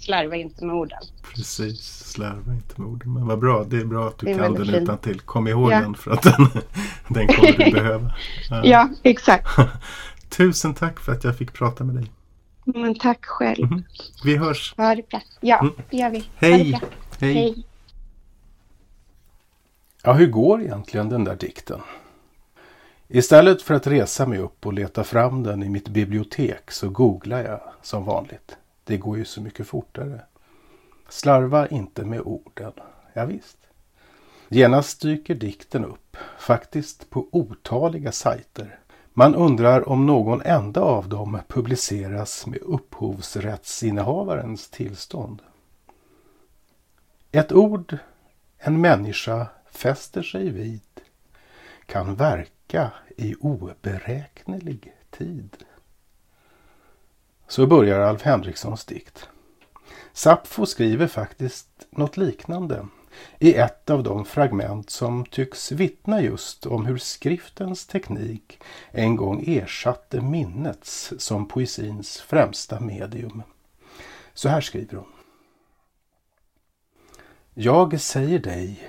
[0.00, 0.98] Slarva inte med orden.
[1.34, 3.12] Precis, slarva inte med orden.
[3.12, 5.20] Men vad bra, det är bra att du kan den utan till.
[5.20, 5.80] Kom ihåg ja.
[5.80, 6.48] den för att den,
[7.08, 8.12] den kommer du behöva.
[8.50, 9.48] Ja, ja exakt.
[10.28, 12.12] Tusen tack för att jag fick prata med dig.
[12.64, 13.64] Men tack själv.
[13.64, 13.84] Mm.
[14.24, 14.74] Vi hörs.
[14.76, 15.20] Ha det bra.
[15.40, 15.72] Ja, mm.
[15.90, 16.28] det gör vi.
[16.36, 16.80] Hej.
[17.18, 17.34] Hej.
[17.34, 17.66] Hej.
[20.02, 21.80] Ja, hur går egentligen den där dikten?
[23.08, 27.44] Istället för att resa mig upp och leta fram den i mitt bibliotek så googlar
[27.44, 28.56] jag som vanligt.
[28.84, 30.20] Det går ju så mycket fortare.
[31.08, 32.72] Slarva inte med orden.
[33.12, 33.58] Ja, visst.
[34.48, 38.78] Genast dyker dikten upp, faktiskt på otaliga sajter.
[39.18, 45.42] Man undrar om någon enda av dem publiceras med upphovsrättsinnehavarens tillstånd.
[47.32, 47.98] Ett ord
[48.58, 51.00] en människa fäster sig vid
[51.86, 55.56] kan verka i oberäknelig tid.
[57.48, 59.28] Så börjar Alf Henrikssons dikt.
[60.12, 62.86] Sappho skriver faktiskt något liknande
[63.38, 68.60] i ett av de fragment som tycks vittna just om hur skriftens teknik
[68.90, 73.42] en gång ersatte minnets som poesins främsta medium.
[74.34, 75.12] Så här skriver hon.
[77.54, 78.88] Jag säger dig,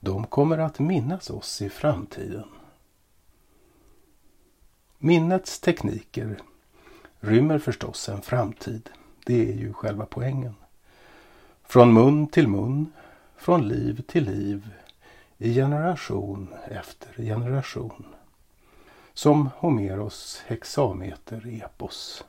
[0.00, 2.48] de kommer att minnas oss i framtiden.
[4.98, 6.38] Minnets tekniker
[7.20, 8.90] rymmer förstås en framtid.
[9.26, 10.54] Det är ju själva poängen.
[11.64, 12.92] Från mun till mun,
[13.40, 14.68] från liv till liv,
[15.38, 18.06] i generation efter generation.
[19.14, 22.24] Som Homeros hexameter-epos.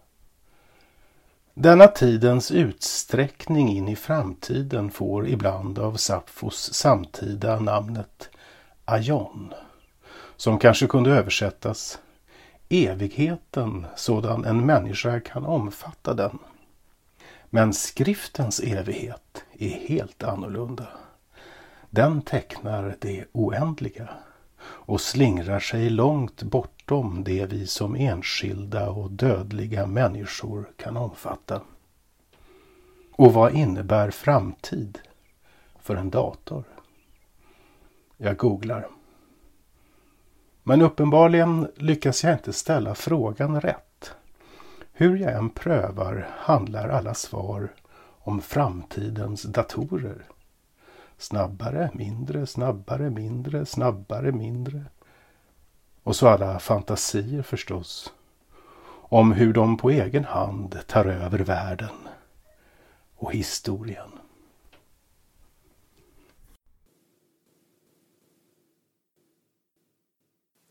[1.54, 8.30] Denna tidens utsträckning in i framtiden får ibland av Sapfos samtida namnet
[8.86, 9.54] Aion,
[10.38, 12.00] som kanske kunde översättas
[12.70, 16.40] evigheten sådan en människa kan omfatta den.
[17.54, 20.88] Men skriftens evighet är helt annorlunda.
[21.90, 24.10] Den tecknar det oändliga
[24.64, 31.62] och slingrar sig långt bortom det vi som enskilda och dödliga människor kan omfatta.
[33.12, 35.00] Och vad innebär framtid
[35.80, 36.64] för en dator?
[38.18, 38.88] Jag googlar.
[40.64, 43.91] Men uppenbarligen lyckas jag inte ställa frågan rätt.
[45.02, 47.70] Hur jag än prövar handlar alla svar
[48.20, 50.26] om framtidens datorer.
[51.18, 54.86] Snabbare, mindre, snabbare, mindre, snabbare, mindre.
[56.04, 58.14] Och så alla fantasier förstås.
[58.92, 61.96] Om hur de på egen hand tar över världen
[63.16, 64.21] och historien.